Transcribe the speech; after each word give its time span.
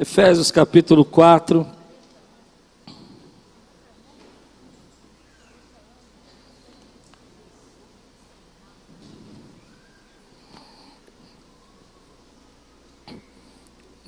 Efésios 0.00 0.50
capítulo 0.50 1.04
4. 1.04 1.66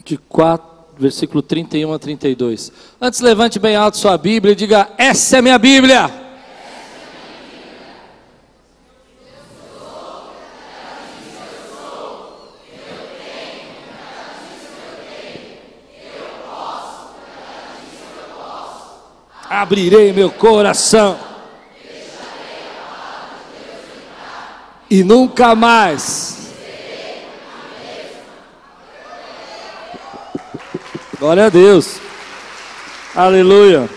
De 0.02 0.16
4, 0.16 0.66
versículo 0.98 1.42
31 1.42 1.92
a 1.92 1.98
32. 1.98 2.72
Antes, 2.98 3.20
levante 3.20 3.58
bem 3.58 3.76
alto 3.76 3.98
sua 3.98 4.16
Bíblia 4.16 4.52
e 4.52 4.56
diga: 4.56 4.88
Essa 4.96 5.36
é 5.36 5.42
minha 5.42 5.58
Bíblia. 5.58 6.21
Abrirei 19.62 20.12
meu 20.12 20.28
coração. 20.28 21.16
E 24.90 25.04
nunca 25.04 25.54
mais. 25.54 26.52
Glória 31.18 31.46
a 31.46 31.48
Deus. 31.48 32.00
Aleluia. 33.14 33.88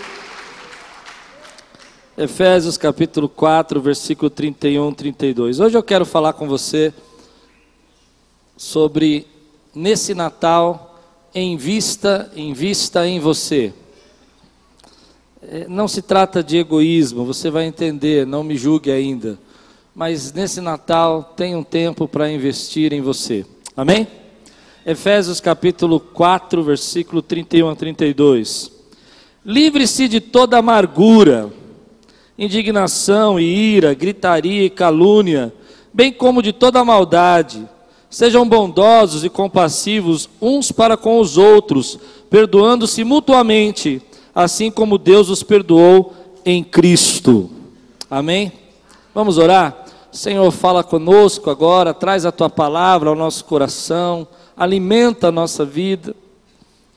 Efésios 2.16 2.78
capítulo 2.78 3.28
4, 3.28 3.80
versículo 3.80 4.30
31, 4.30 4.94
32. 4.94 5.58
Hoje 5.58 5.76
eu 5.76 5.82
quero 5.82 6.06
falar 6.06 6.32
com 6.34 6.46
você 6.46 6.94
sobre 8.56 9.26
nesse 9.74 10.14
Natal 10.14 10.98
em 11.34 11.56
vista, 11.56 12.30
em 12.34 12.54
vista 12.54 13.06
em 13.06 13.18
você. 13.18 13.74
É, 15.48 15.66
não 15.68 15.86
se 15.86 16.02
trata 16.02 16.42
de 16.42 16.56
egoísmo, 16.56 17.24
você 17.24 17.50
vai 17.50 17.66
entender, 17.66 18.26
não 18.26 18.42
me 18.42 18.56
julgue 18.56 18.90
ainda. 18.90 19.38
Mas 19.94 20.32
nesse 20.32 20.60
Natal, 20.60 21.34
tem 21.36 21.54
um 21.54 21.62
tempo 21.62 22.08
para 22.08 22.28
investir 22.28 22.92
em 22.92 23.00
você. 23.00 23.46
Amém? 23.76 24.08
Efésios 24.84 25.40
capítulo 25.40 26.00
4, 26.00 26.64
versículo 26.64 27.22
31 27.22 27.68
a 27.68 27.76
32. 27.76 28.72
Livre-se 29.44 30.08
de 30.08 30.20
toda 30.20 30.58
amargura, 30.58 31.52
indignação 32.36 33.38
e 33.38 33.44
ira, 33.44 33.94
gritaria 33.94 34.64
e 34.64 34.70
calúnia, 34.70 35.54
bem 35.94 36.12
como 36.12 36.42
de 36.42 36.52
toda 36.52 36.84
maldade. 36.84 37.68
Sejam 38.10 38.48
bondosos 38.48 39.24
e 39.24 39.28
compassivos 39.28 40.28
uns 40.42 40.72
para 40.72 40.96
com 40.96 41.20
os 41.20 41.38
outros, 41.38 42.00
perdoando-se 42.28 43.04
mutuamente 43.04 44.02
assim 44.36 44.70
como 44.70 44.98
Deus 44.98 45.30
os 45.30 45.42
perdoou 45.42 46.14
em 46.44 46.62
Cristo. 46.62 47.50
Amém? 48.10 48.52
Vamos 49.14 49.38
orar? 49.38 49.86
Senhor, 50.12 50.50
fala 50.50 50.84
conosco 50.84 51.48
agora, 51.48 51.94
traz 51.94 52.26
a 52.26 52.30
tua 52.30 52.50
palavra 52.50 53.08
ao 53.08 53.16
nosso 53.16 53.46
coração, 53.46 54.28
alimenta 54.54 55.28
a 55.28 55.32
nossa 55.32 55.64
vida, 55.64 56.14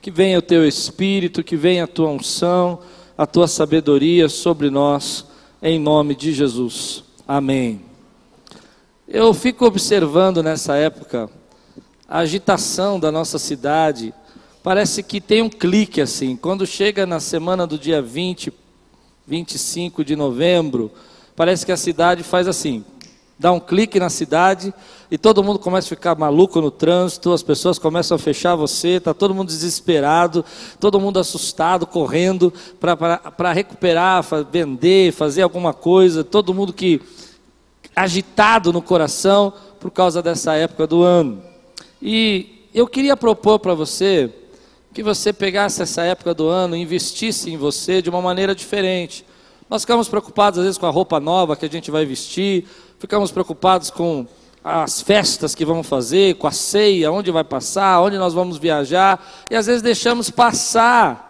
que 0.02 0.10
venha 0.10 0.38
o 0.38 0.42
teu 0.42 0.68
espírito, 0.68 1.42
que 1.42 1.56
venha 1.56 1.84
a 1.84 1.86
tua 1.86 2.10
unção, 2.10 2.80
a 3.16 3.26
tua 3.26 3.48
sabedoria 3.48 4.28
sobre 4.28 4.68
nós, 4.68 5.24
em 5.62 5.78
nome 5.78 6.14
de 6.14 6.34
Jesus. 6.34 7.04
Amém. 7.26 7.80
Eu 9.08 9.32
fico 9.32 9.64
observando 9.64 10.42
nessa 10.42 10.76
época 10.76 11.30
a 12.06 12.18
agitação 12.18 13.00
da 13.00 13.10
nossa 13.10 13.38
cidade, 13.38 14.12
parece 14.62 15.02
que 15.02 15.20
tem 15.20 15.42
um 15.42 15.48
clique 15.48 16.00
assim. 16.00 16.36
Quando 16.36 16.66
chega 16.66 17.06
na 17.06 17.20
semana 17.20 17.66
do 17.66 17.78
dia 17.78 18.02
20, 18.02 18.52
25 19.26 20.04
de 20.04 20.16
novembro, 20.16 20.90
parece 21.34 21.64
que 21.64 21.72
a 21.72 21.76
cidade 21.76 22.22
faz 22.22 22.46
assim. 22.48 22.84
Dá 23.38 23.50
um 23.52 23.60
clique 23.60 23.98
na 23.98 24.10
cidade 24.10 24.74
e 25.10 25.16
todo 25.16 25.42
mundo 25.42 25.58
começa 25.58 25.86
a 25.86 25.96
ficar 25.96 26.14
maluco 26.14 26.60
no 26.60 26.70
trânsito, 26.70 27.32
as 27.32 27.42
pessoas 27.42 27.78
começam 27.78 28.14
a 28.14 28.18
fechar 28.18 28.54
você, 28.54 28.96
está 28.96 29.14
todo 29.14 29.34
mundo 29.34 29.48
desesperado, 29.48 30.44
todo 30.78 31.00
mundo 31.00 31.18
assustado, 31.18 31.86
correndo 31.86 32.52
para 32.78 33.52
recuperar, 33.52 34.22
vender, 34.52 35.12
fazer 35.12 35.40
alguma 35.40 35.72
coisa, 35.72 36.22
todo 36.22 36.52
mundo 36.52 36.70
que 36.70 37.00
agitado 37.96 38.74
no 38.74 38.82
coração 38.82 39.54
por 39.80 39.90
causa 39.90 40.20
dessa 40.20 40.54
época 40.54 40.86
do 40.86 41.02
ano. 41.02 41.42
E 42.02 42.68
eu 42.74 42.86
queria 42.86 43.16
propor 43.16 43.58
para 43.58 43.74
você 43.74 44.30
que 44.92 45.02
você 45.02 45.32
pegasse 45.32 45.82
essa 45.82 46.02
época 46.02 46.34
do 46.34 46.48
ano 46.48 46.76
e 46.76 46.80
investisse 46.80 47.50
em 47.50 47.56
você 47.56 48.02
de 48.02 48.10
uma 48.10 48.20
maneira 48.20 48.54
diferente. 48.54 49.24
Nós 49.68 49.82
ficamos 49.82 50.08
preocupados 50.08 50.58
às 50.58 50.64
vezes 50.64 50.78
com 50.78 50.86
a 50.86 50.90
roupa 50.90 51.20
nova 51.20 51.54
que 51.54 51.64
a 51.64 51.70
gente 51.70 51.90
vai 51.90 52.04
vestir, 52.04 52.66
ficamos 52.98 53.30
preocupados 53.30 53.88
com 53.88 54.26
as 54.64 55.00
festas 55.00 55.54
que 55.54 55.64
vamos 55.64 55.86
fazer, 55.86 56.34
com 56.34 56.46
a 56.46 56.50
ceia, 56.50 57.10
onde 57.12 57.30
vai 57.30 57.44
passar, 57.44 58.00
onde 58.00 58.18
nós 58.18 58.34
vamos 58.34 58.58
viajar, 58.58 59.24
e 59.48 59.54
às 59.54 59.66
vezes 59.66 59.80
deixamos 59.80 60.28
passar 60.28 61.28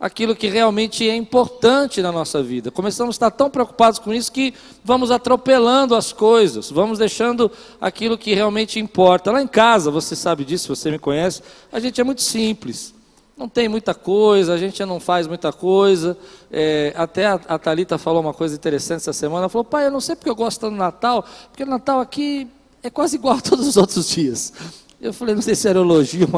aquilo 0.00 0.34
que 0.34 0.48
realmente 0.48 1.08
é 1.08 1.14
importante 1.14 2.02
na 2.02 2.10
nossa 2.10 2.42
vida. 2.42 2.72
Começamos 2.72 3.14
a 3.14 3.16
estar 3.16 3.30
tão 3.30 3.48
preocupados 3.48 4.00
com 4.00 4.12
isso 4.12 4.32
que 4.32 4.52
vamos 4.82 5.12
atropelando 5.12 5.94
as 5.94 6.12
coisas, 6.12 6.70
vamos 6.70 6.98
deixando 6.98 7.52
aquilo 7.80 8.18
que 8.18 8.34
realmente 8.34 8.80
importa. 8.80 9.30
Lá 9.30 9.40
em 9.40 9.46
casa, 9.46 9.90
você 9.90 10.16
sabe 10.16 10.44
disso, 10.44 10.74
você 10.74 10.90
me 10.90 10.98
conhece, 10.98 11.42
a 11.70 11.78
gente 11.78 12.00
é 12.00 12.04
muito 12.04 12.22
simples 12.22 12.92
não 13.36 13.48
tem 13.48 13.68
muita 13.68 13.94
coisa, 13.94 14.52
a 14.52 14.58
gente 14.58 14.84
não 14.84 15.00
faz 15.00 15.26
muita 15.26 15.52
coisa. 15.52 16.16
É, 16.50 16.92
até 16.96 17.26
a, 17.26 17.34
a 17.48 17.58
Thalita 17.58 17.98
falou 17.98 18.20
uma 18.20 18.34
coisa 18.34 18.54
interessante 18.54 18.98
essa 18.98 19.12
semana. 19.12 19.42
Ela 19.42 19.48
falou, 19.48 19.64
pai, 19.64 19.86
eu 19.86 19.90
não 19.90 20.00
sei 20.00 20.14
porque 20.14 20.30
eu 20.30 20.34
gosto 20.34 20.68
do 20.68 20.76
Natal, 20.76 21.24
porque 21.48 21.62
o 21.62 21.66
Natal 21.66 22.00
aqui 22.00 22.48
é 22.82 22.90
quase 22.90 23.16
igual 23.16 23.36
a 23.36 23.40
todos 23.40 23.66
os 23.66 23.76
outros 23.76 24.08
dias. 24.08 24.52
Eu 25.00 25.12
falei, 25.12 25.34
não 25.34 25.42
sei 25.42 25.54
se 25.54 25.68
era 25.68 25.80
elogio, 25.80 26.28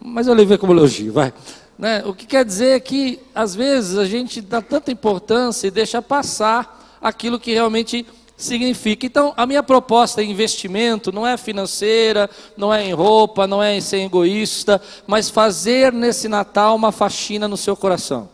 mas 0.00 0.26
eu 0.26 0.34
levei 0.34 0.58
como 0.58 0.72
elogio, 0.72 1.12
vai. 1.12 1.32
Né? 1.78 2.02
O 2.04 2.14
que 2.14 2.26
quer 2.26 2.44
dizer 2.44 2.76
é 2.76 2.80
que, 2.80 3.20
às 3.34 3.54
vezes, 3.54 3.96
a 3.96 4.04
gente 4.04 4.40
dá 4.40 4.60
tanta 4.60 4.90
importância 4.90 5.66
e 5.66 5.70
deixa 5.70 6.02
passar 6.02 6.98
aquilo 7.00 7.38
que 7.38 7.52
realmente 7.52 8.06
significa. 8.44 9.06
Então, 9.06 9.32
a 9.36 9.46
minha 9.46 9.62
proposta 9.62 10.22
em 10.22 10.30
investimento 10.30 11.12
não 11.12 11.26
é 11.26 11.36
financeira, 11.36 12.28
não 12.56 12.72
é 12.72 12.84
em 12.84 12.92
roupa, 12.92 13.46
não 13.46 13.62
é 13.62 13.76
em 13.76 13.80
ser 13.80 13.98
egoísta, 13.98 14.80
mas 15.06 15.30
fazer 15.30 15.92
nesse 15.92 16.28
Natal 16.28 16.74
uma 16.74 16.92
faxina 16.92 17.46
no 17.46 17.56
seu 17.56 17.76
coração. 17.76 18.28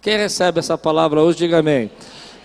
Quem 0.00 0.16
recebe 0.16 0.60
essa 0.60 0.78
palavra 0.78 1.22
hoje, 1.22 1.38
diga 1.38 1.58
amém. 1.58 1.90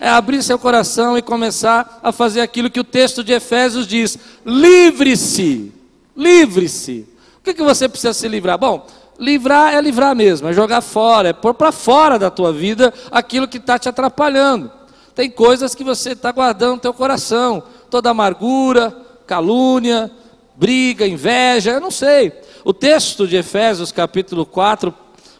É 0.00 0.08
abrir 0.08 0.42
seu 0.42 0.58
coração 0.58 1.16
e 1.16 1.22
começar 1.22 2.00
a 2.02 2.12
fazer 2.12 2.40
aquilo 2.40 2.68
que 2.68 2.80
o 2.80 2.84
texto 2.84 3.22
de 3.22 3.32
Efésios 3.32 3.86
diz: 3.86 4.18
livre-se, 4.44 5.72
livre-se. 6.16 7.06
O 7.38 7.44
que, 7.44 7.54
que 7.54 7.62
você 7.62 7.88
precisa 7.88 8.12
se 8.12 8.26
livrar? 8.26 8.58
Bom, 8.58 8.86
livrar 9.18 9.74
é 9.74 9.80
livrar 9.80 10.14
mesmo, 10.14 10.48
é 10.48 10.52
jogar 10.52 10.80
fora, 10.80 11.28
é 11.28 11.32
pôr 11.32 11.54
para 11.54 11.70
fora 11.72 12.18
da 12.18 12.30
tua 12.30 12.52
vida 12.52 12.92
aquilo 13.10 13.48
que 13.48 13.58
está 13.58 13.78
te 13.78 13.88
atrapalhando. 13.88 14.70
Tem 15.14 15.30
coisas 15.30 15.74
que 15.74 15.84
você 15.84 16.12
está 16.12 16.32
guardando 16.32 16.74
no 16.74 16.80
teu 16.80 16.92
coração, 16.92 17.62
toda 17.88 18.10
amargura, 18.10 18.96
calúnia, 19.26 20.10
briga, 20.56 21.06
inveja, 21.06 21.72
eu 21.72 21.80
não 21.80 21.90
sei. 21.90 22.32
O 22.64 22.72
texto 22.72 23.26
de 23.26 23.36
Efésios 23.36 23.92
capítulo 23.92 24.44
4, 24.44 24.92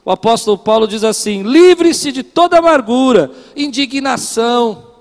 o 0.04 0.10
apóstolo 0.10 0.56
Paulo 0.56 0.86
diz 0.86 1.02
assim: 1.02 1.42
livre-se 1.42 2.12
de 2.12 2.22
toda 2.22 2.58
amargura, 2.58 3.30
indignação, 3.56 4.93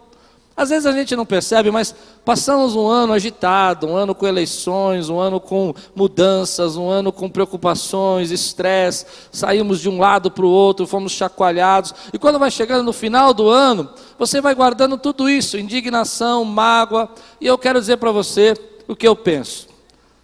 às 0.56 0.70
vezes 0.70 0.86
a 0.86 0.92
gente 0.92 1.16
não 1.16 1.26
percebe, 1.26 1.72
mas 1.72 1.96
passamos 2.24 2.76
um 2.76 2.88
ano 2.88 3.14
agitado, 3.14 3.88
um 3.88 3.96
ano 3.96 4.14
com 4.14 4.28
eleições, 4.28 5.10
um 5.10 5.20
ano 5.20 5.40
com 5.40 5.74
mudanças, 5.96 6.76
um 6.78 6.88
ano 6.88 7.12
com 7.12 7.28
preocupações, 7.28 8.30
estresse, 8.30 9.06
saímos 9.32 9.80
de 9.82 9.90
um 9.90 10.00
lado 10.00 10.30
para 10.30 10.46
o 10.46 10.50
outro, 10.50 10.86
fomos 10.86 11.12
chacoalhados, 11.12 11.94
e 12.14 12.20
quando 12.20 12.38
vai 12.38 12.52
chegando 12.52 12.84
no 12.84 12.94
final 12.94 13.34
do 13.34 13.50
ano, 13.50 13.90
você 14.18 14.40
vai 14.40 14.54
guardando 14.54 14.98
tudo 14.98 15.28
isso, 15.28 15.58
indignação, 15.58 16.46
mágoa, 16.46 17.10
e 17.42 17.48
eu 17.48 17.58
quero 17.58 17.80
dizer 17.80 17.98
para 17.98 18.12
você 18.12 18.54
o 18.88 18.96
que 18.96 19.08
eu 19.08 19.16
penso. 19.16 19.68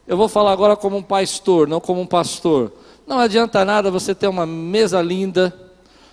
Eu 0.07 0.15
vou 0.15 0.27
falar 0.27 0.51
agora 0.51 0.75
como 0.75 0.97
um 0.97 1.03
pastor, 1.03 1.67
não 1.67 1.79
como 1.79 2.01
um 2.01 2.05
pastor. 2.05 2.71
Não 3.05 3.17
adianta 3.17 3.65
nada 3.65 3.89
você 3.89 4.13
ter 4.13 4.27
uma 4.27 4.45
mesa 4.45 5.01
linda, 5.01 5.53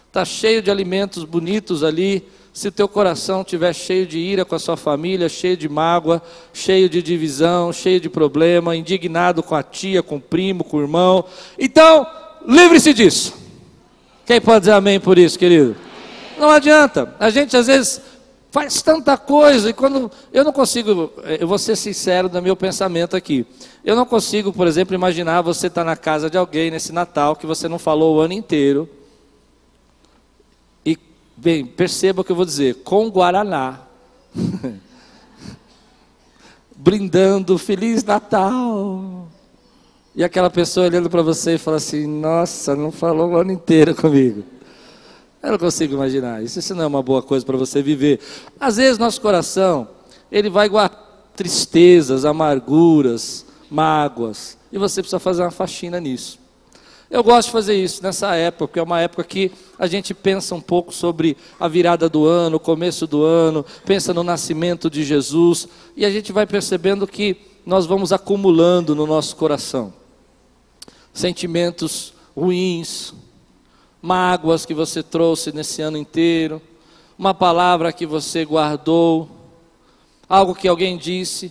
está 0.07 0.25
cheio 0.25 0.63
de 0.63 0.71
alimentos 0.71 1.25
bonitos 1.25 1.85
ali, 1.85 2.27
se 2.57 2.71
teu 2.71 2.89
coração 2.89 3.43
estiver 3.43 3.75
cheio 3.75 4.07
de 4.07 4.19
ira 4.19 4.43
com 4.43 4.55
a 4.55 4.59
sua 4.59 4.79
família, 4.79 5.29
cheio 5.29 5.59
de 5.59 5.69
mágoa, 5.69 6.23
cheio 6.55 6.89
de 6.89 7.03
divisão, 7.03 7.71
cheio 7.71 8.01
de 8.01 8.09
problema, 8.09 8.75
indignado 8.75 9.43
com 9.43 9.55
a 9.55 9.63
tia, 9.63 10.03
com 10.03 10.17
o 10.17 10.21
primo, 10.21 10.65
com 10.65 10.79
o 10.79 10.81
irmão, 10.81 11.27
então, 11.59 12.07
livre-se 12.49 12.95
disso. 12.95 13.35
Quem 14.25 14.41
pode 14.41 14.61
dizer 14.61 14.73
amém 14.73 14.99
por 14.99 15.19
isso, 15.19 15.39
querido? 15.39 15.77
Não 16.39 16.49
adianta. 16.49 17.15
A 17.21 17.29
gente 17.29 17.55
às 17.55 17.67
vezes 17.67 18.01
faz 18.51 18.81
tanta 18.81 19.19
coisa, 19.19 19.69
e 19.69 19.75
quando 19.75 20.11
eu 20.33 20.43
não 20.43 20.51
consigo, 20.51 21.13
eh, 21.25 21.37
eu 21.43 21.47
vou 21.47 21.59
ser 21.59 21.77
sincero 21.77 22.31
no 22.33 22.41
meu 22.41 22.57
pensamento 22.57 23.15
aqui. 23.15 23.45
Eu 23.85 23.95
não 23.95 24.07
consigo, 24.07 24.51
por 24.51 24.67
exemplo, 24.67 24.95
imaginar 24.95 25.43
você 25.43 25.67
estar 25.67 25.83
tá 25.83 25.85
na 25.85 25.95
casa 25.95 26.31
de 26.31 26.39
alguém 26.39 26.71
nesse 26.71 26.91
Natal 26.91 27.37
que 27.37 27.45
você 27.45 27.69
não 27.69 27.79
falou 27.79 28.17
o 28.17 28.21
ano 28.21 28.33
inteiro. 28.33 28.89
Bem, 31.37 31.67
perceba 31.67 32.23
o 32.23 32.25
que 32.25 32.33
eu 32.33 32.37
vou 32.37 32.47
dizer, 32.47 32.77
com 32.77 33.11
Guaraná. 33.11 33.81
Brindando 36.75 37.59
Feliz 37.59 38.03
Natal. 38.03 39.29
E 40.15 40.25
aquela 40.25 40.49
pessoa 40.49 40.87
olhando 40.87 41.11
para 41.11 41.21
você 41.21 41.57
e 41.57 41.59
fala 41.59 41.77
assim: 41.77 42.07
Nossa, 42.07 42.75
não 42.75 42.91
falou 42.91 43.33
o 43.33 43.37
ano 43.37 43.53
inteiro 43.53 43.95
comigo. 43.95 44.43
Eu 45.43 45.53
não 45.53 45.59
consigo 45.59 45.95
imaginar 45.95 46.43
isso. 46.43 46.59
Isso 46.59 46.75
não 46.75 46.85
é 46.85 46.87
uma 46.87 47.03
boa 47.03 47.23
coisa 47.23 47.45
para 47.45 47.57
você 47.57 47.83
viver. 47.83 48.19
Às 48.59 48.79
vezes 48.79 48.97
nosso 48.99 49.21
coração, 49.21 49.87
ele 50.33 50.49
vai 50.49 50.71
guardar 50.71 51.05
tristezas, 51.37 52.25
amarguras, 52.25 53.45
mágoas. 53.71 54.57
E 54.73 54.79
você 54.79 55.03
precisa 55.03 55.21
fazer 55.21 55.43
uma 55.43 55.51
faxina 55.51 56.01
nisso. 56.01 56.46
Eu 57.09 57.23
gosto 57.23 57.49
de 57.49 57.53
fazer 57.53 57.77
isso 57.77 58.03
nessa 58.03 58.35
época, 58.35 58.67
porque 58.67 58.81
é 58.81 58.83
uma 58.83 59.01
época 59.01 59.23
que 59.23 59.53
a 59.79 59.87
gente 59.87 60.13
pensa 60.13 60.55
um 60.55 60.61
pouco 60.61 60.93
sobre 60.93 61.37
a 61.59 61.69
virada 61.69 62.09
do 62.09 62.27
ano, 62.27 62.57
o 62.57 62.61
começo 62.61 63.07
do 63.07 63.23
ano, 63.23 63.65
pensa 63.85 64.13
no 64.13 64.25
nascimento 64.25 64.91
de 64.91 65.05
Jesus, 65.05 65.69
e 65.97 66.05
a 66.05 66.11
gente 66.11 66.33
vai 66.33 66.47
percebendo 66.47 67.07
que 67.07 67.37
nós 67.65 67.87
vamos 67.87 68.13
acumulando 68.13 68.95
no 68.95 69.07
nosso 69.07 69.37
coração 69.37 69.93
sentimentos 71.17 72.13
ruins, 72.37 73.15
mágoas 74.03 74.67
que 74.67 74.75
você 74.75 75.03
trouxe 75.03 75.51
nesse 75.51 75.81
ano 75.81 75.97
inteiro, 75.97 76.61
uma 77.19 77.33
palavra 77.33 77.91
que 77.91 78.05
você 78.05 78.45
guardou, 78.45 79.29
algo 80.29 80.55
que 80.55 80.69
alguém 80.69 80.99
disse. 80.99 81.51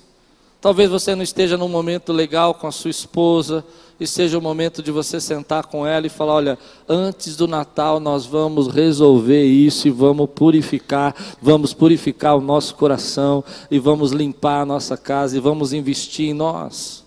Talvez 0.61 0.89
você 0.89 1.15
não 1.15 1.23
esteja 1.23 1.57
num 1.57 1.67
momento 1.67 2.13
legal 2.13 2.53
com 2.53 2.67
a 2.67 2.71
sua 2.71 2.91
esposa 2.91 3.65
e 3.99 4.05
seja 4.05 4.37
o 4.37 4.41
momento 4.41 4.83
de 4.83 4.91
você 4.91 5.21
sentar 5.21 5.65
com 5.65 5.85
ela 5.85 6.05
e 6.05 6.09
falar: 6.09 6.33
olha, 6.33 6.59
antes 6.87 7.35
do 7.35 7.47
Natal 7.47 7.99
nós 7.99 8.25
vamos 8.25 8.67
resolver 8.67 9.45
isso 9.45 9.87
e 9.87 9.91
vamos 9.91 10.29
purificar, 10.33 11.15
vamos 11.41 11.73
purificar 11.73 12.35
o 12.35 12.41
nosso 12.41 12.75
coração 12.75 13.43
e 13.71 13.79
vamos 13.79 14.11
limpar 14.11 14.61
a 14.61 14.65
nossa 14.65 14.97
casa 14.97 15.37
e 15.37 15.39
vamos 15.39 15.73
investir 15.73 16.29
em 16.29 16.33
nós. 16.33 17.03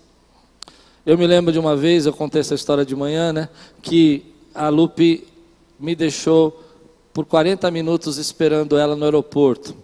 Eu 1.05 1.17
me 1.17 1.26
lembro 1.26 1.52
de 1.52 1.58
uma 1.58 1.76
vez, 1.76 2.06
eu 2.06 2.12
contei 2.12 2.40
essa 2.40 2.55
história 2.55 2.85
de 2.85 2.94
manhã, 2.94 3.32
né? 3.32 3.49
Que 3.82 4.25
a 4.55 4.69
Lupe 4.69 5.26
me 5.79 5.94
deixou 5.94 6.64
por 7.12 7.25
40 7.25 7.70
minutos 7.70 8.19
esperando 8.19 8.76
ela 8.76 8.94
no 8.94 9.05
aeroporto. 9.05 9.75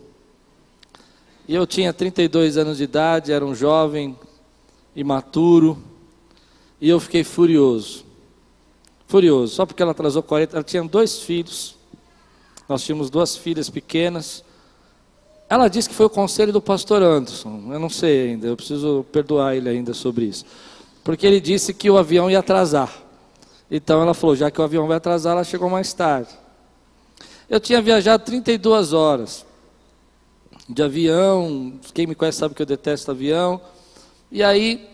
E 1.46 1.54
eu 1.54 1.66
tinha 1.66 1.92
32 1.92 2.56
anos 2.56 2.78
de 2.78 2.84
idade, 2.84 3.32
era 3.32 3.44
um 3.44 3.54
jovem 3.54 4.16
imaturo, 4.96 5.78
e 6.84 6.90
eu 6.90 7.00
fiquei 7.00 7.24
furioso. 7.24 8.04
Furioso, 9.06 9.54
só 9.54 9.64
porque 9.64 9.82
ela 9.82 9.92
atrasou 9.92 10.22
40, 10.22 10.54
ela 10.54 10.62
tinha 10.62 10.84
dois 10.84 11.18
filhos. 11.18 11.76
Nós 12.68 12.82
tínhamos 12.82 13.08
duas 13.08 13.34
filhas 13.34 13.70
pequenas. 13.70 14.44
Ela 15.48 15.68
disse 15.68 15.88
que 15.88 15.94
foi 15.94 16.04
o 16.04 16.10
conselho 16.10 16.52
do 16.52 16.60
pastor 16.60 17.02
Anderson. 17.02 17.72
Eu 17.72 17.80
não 17.80 17.88
sei 17.88 18.32
ainda, 18.32 18.48
eu 18.48 18.54
preciso 18.54 19.02
perdoar 19.10 19.56
ele 19.56 19.70
ainda 19.70 19.94
sobre 19.94 20.26
isso. 20.26 20.44
Porque 21.02 21.26
ele 21.26 21.40
disse 21.40 21.72
que 21.72 21.88
o 21.88 21.96
avião 21.96 22.30
ia 22.30 22.40
atrasar. 22.40 22.94
Então 23.70 24.02
ela 24.02 24.12
falou: 24.12 24.36
já 24.36 24.50
que 24.50 24.60
o 24.60 24.64
avião 24.64 24.86
vai 24.86 24.98
atrasar, 24.98 25.32
ela 25.32 25.44
chegou 25.44 25.70
mais 25.70 25.90
tarde. 25.94 26.34
Eu 27.48 27.60
tinha 27.60 27.80
viajado 27.80 28.26
32 28.26 28.92
horas 28.92 29.46
de 30.68 30.82
avião. 30.82 31.80
Quem 31.94 32.06
me 32.06 32.14
conhece 32.14 32.40
sabe 32.40 32.54
que 32.54 32.60
eu 32.60 32.66
detesto 32.66 33.10
avião. 33.10 33.58
E 34.30 34.42
aí, 34.42 34.93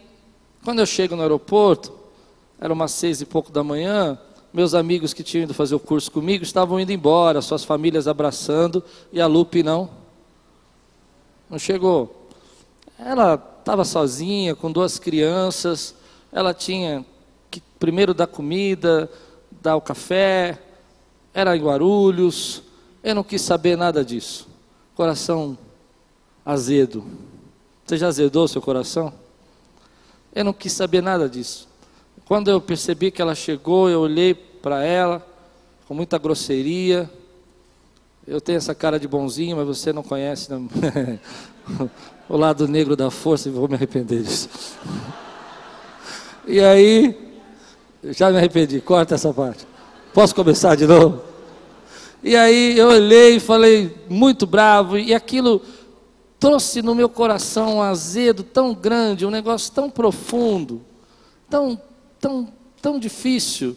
quando 0.64 0.80
eu 0.80 0.86
chego 0.86 1.16
no 1.16 1.22
aeroporto, 1.22 1.92
era 2.60 2.72
umas 2.72 2.92
seis 2.92 3.20
e 3.20 3.26
pouco 3.26 3.50
da 3.50 3.64
manhã. 3.64 4.18
Meus 4.52 4.74
amigos 4.74 5.14
que 5.14 5.22
tinham 5.22 5.44
ido 5.44 5.54
fazer 5.54 5.74
o 5.74 5.80
curso 5.80 6.10
comigo 6.10 6.42
estavam 6.42 6.78
indo 6.78 6.92
embora, 6.92 7.40
suas 7.40 7.64
famílias 7.64 8.06
abraçando, 8.06 8.82
e 9.12 9.20
a 9.20 9.26
Lupe 9.26 9.62
não. 9.62 9.88
Não 11.48 11.58
chegou. 11.58 12.28
Ela 12.98 13.34
estava 13.58 13.84
sozinha, 13.84 14.54
com 14.54 14.70
duas 14.70 14.98
crianças, 14.98 15.94
ela 16.32 16.52
tinha 16.52 17.04
que 17.50 17.62
primeiro 17.78 18.12
dar 18.12 18.26
comida, 18.26 19.10
dar 19.62 19.76
o 19.76 19.80
café, 19.80 20.58
era 21.32 21.56
em 21.56 21.62
Guarulhos, 21.62 22.62
eu 23.02 23.14
não 23.14 23.22
quis 23.22 23.40
saber 23.40 23.76
nada 23.76 24.04
disso. 24.04 24.48
Coração 24.94 25.56
azedo. 26.44 27.04
Você 27.86 27.96
já 27.96 28.08
azedou 28.08 28.46
seu 28.46 28.60
coração? 28.60 29.12
Eu 30.34 30.44
não 30.44 30.52
quis 30.52 30.72
saber 30.72 31.02
nada 31.02 31.28
disso. 31.28 31.68
Quando 32.24 32.50
eu 32.50 32.60
percebi 32.60 33.10
que 33.10 33.20
ela 33.20 33.34
chegou, 33.34 33.90
eu 33.90 34.00
olhei 34.00 34.34
para 34.34 34.84
ela 34.84 35.26
com 35.88 35.94
muita 35.94 36.18
grosseria. 36.18 37.10
Eu 38.26 38.40
tenho 38.40 38.58
essa 38.58 38.74
cara 38.74 39.00
de 39.00 39.08
bonzinho, 39.08 39.56
mas 39.56 39.66
você 39.66 39.92
não 39.92 40.04
conhece 40.04 40.52
né? 40.52 41.18
o 42.28 42.36
lado 42.36 42.68
negro 42.68 42.94
da 42.94 43.10
força 43.10 43.48
e 43.48 43.52
vou 43.52 43.68
me 43.68 43.74
arrepender 43.74 44.22
disso. 44.22 44.48
E 46.46 46.60
aí, 46.60 47.18
já 48.04 48.30
me 48.30 48.36
arrependi, 48.36 48.80
corta 48.80 49.16
essa 49.16 49.34
parte. 49.34 49.66
Posso 50.14 50.34
começar 50.34 50.76
de 50.76 50.86
novo? 50.86 51.22
E 52.22 52.36
aí 52.36 52.78
eu 52.78 52.88
olhei 52.88 53.36
e 53.36 53.40
falei, 53.40 53.96
muito 54.08 54.46
bravo, 54.46 54.96
e 54.96 55.14
aquilo 55.14 55.62
trouxe 56.40 56.80
no 56.80 56.94
meu 56.94 57.08
coração 57.08 57.76
um 57.76 57.82
azedo 57.82 58.42
tão 58.42 58.74
grande, 58.74 59.26
um 59.26 59.30
negócio 59.30 59.70
tão 59.72 59.90
profundo, 59.90 60.80
tão, 61.50 61.80
tão, 62.18 62.50
tão 62.80 62.98
difícil. 62.98 63.76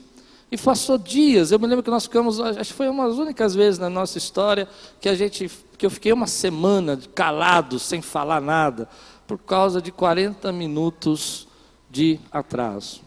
E 0.50 0.57
passou 0.57 0.98
dias, 0.98 1.51
eu 1.51 1.60
me 1.60 1.68
lembro 1.68 1.83
que 1.83 1.89
nós 1.89 2.04
ficamos, 2.04 2.39
acho 2.39 2.71
que 2.71 2.77
foi 2.77 2.88
uma 2.88 3.10
das 3.10 3.18
únicas 3.18 3.54
vezes 3.54 3.80
na 3.80 3.89
nossa 3.89 4.18
história 4.18 4.68
que 5.01 5.10
a 5.10 5.15
gente, 5.15 5.51
que 5.77 5.86
eu 5.86 5.89
fiquei 5.89 6.13
uma 6.13 6.27
semana 6.27 6.98
calado, 7.13 7.77
sem 7.80 8.01
falar 8.01 8.39
nada, 8.39 8.88
por 9.27 9.38
causa 9.39 9.81
de 9.81 9.92
40 9.92 10.51
minutos 10.54 11.48
de 11.89 12.19
atraso. 12.31 13.01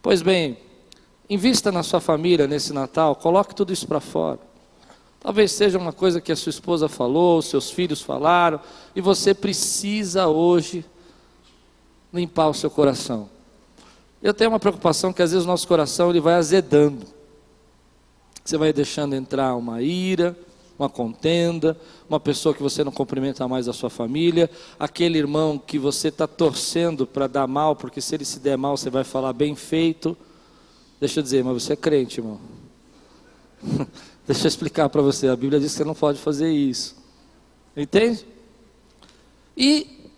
Pois 0.00 0.22
bem, 0.22 0.56
invista 1.28 1.70
na 1.70 1.82
sua 1.82 2.00
família 2.00 2.46
nesse 2.46 2.72
Natal, 2.72 3.16
coloque 3.16 3.54
tudo 3.54 3.72
isso 3.72 3.86
para 3.86 4.00
fora. 4.00 4.51
Talvez 5.22 5.52
seja 5.52 5.78
uma 5.78 5.92
coisa 5.92 6.20
que 6.20 6.32
a 6.32 6.36
sua 6.36 6.50
esposa 6.50 6.88
falou, 6.88 7.40
seus 7.40 7.70
filhos 7.70 8.02
falaram, 8.02 8.58
e 8.94 9.00
você 9.00 9.32
precisa 9.32 10.26
hoje 10.26 10.84
limpar 12.12 12.48
o 12.48 12.54
seu 12.54 12.68
coração. 12.68 13.30
Eu 14.20 14.34
tenho 14.34 14.50
uma 14.50 14.58
preocupação 14.58 15.12
que 15.12 15.22
às 15.22 15.30
vezes 15.30 15.44
o 15.44 15.48
nosso 15.48 15.68
coração 15.68 16.10
ele 16.10 16.20
vai 16.20 16.34
azedando. 16.34 17.06
Você 18.44 18.58
vai 18.58 18.72
deixando 18.72 19.14
entrar 19.14 19.54
uma 19.54 19.80
ira, 19.80 20.36
uma 20.76 20.88
contenda, 20.88 21.78
uma 22.08 22.18
pessoa 22.18 22.52
que 22.52 22.62
você 22.62 22.82
não 22.82 22.90
cumprimenta 22.90 23.46
mais 23.46 23.66
da 23.66 23.72
sua 23.72 23.88
família, 23.88 24.50
aquele 24.76 25.18
irmão 25.18 25.56
que 25.56 25.78
você 25.78 26.08
está 26.08 26.26
torcendo 26.26 27.06
para 27.06 27.28
dar 27.28 27.46
mal, 27.46 27.76
porque 27.76 28.00
se 28.00 28.16
ele 28.16 28.24
se 28.24 28.40
der 28.40 28.58
mal 28.58 28.76
você 28.76 28.90
vai 28.90 29.04
falar 29.04 29.32
bem 29.32 29.54
feito. 29.54 30.16
Deixa 30.98 31.20
eu 31.20 31.22
dizer, 31.22 31.44
mas 31.44 31.62
você 31.62 31.74
é 31.74 31.76
crente, 31.76 32.18
irmão. 32.18 32.40
Deixa 34.32 34.46
eu 34.46 34.48
explicar 34.48 34.88
para 34.88 35.02
você, 35.02 35.28
a 35.28 35.36
Bíblia 35.36 35.60
diz 35.60 35.72
que 35.72 35.76
você 35.76 35.84
não 35.84 35.94
pode 35.94 36.18
fazer 36.18 36.50
isso. 36.50 36.96
Entende? 37.76 38.26
E 39.54 40.08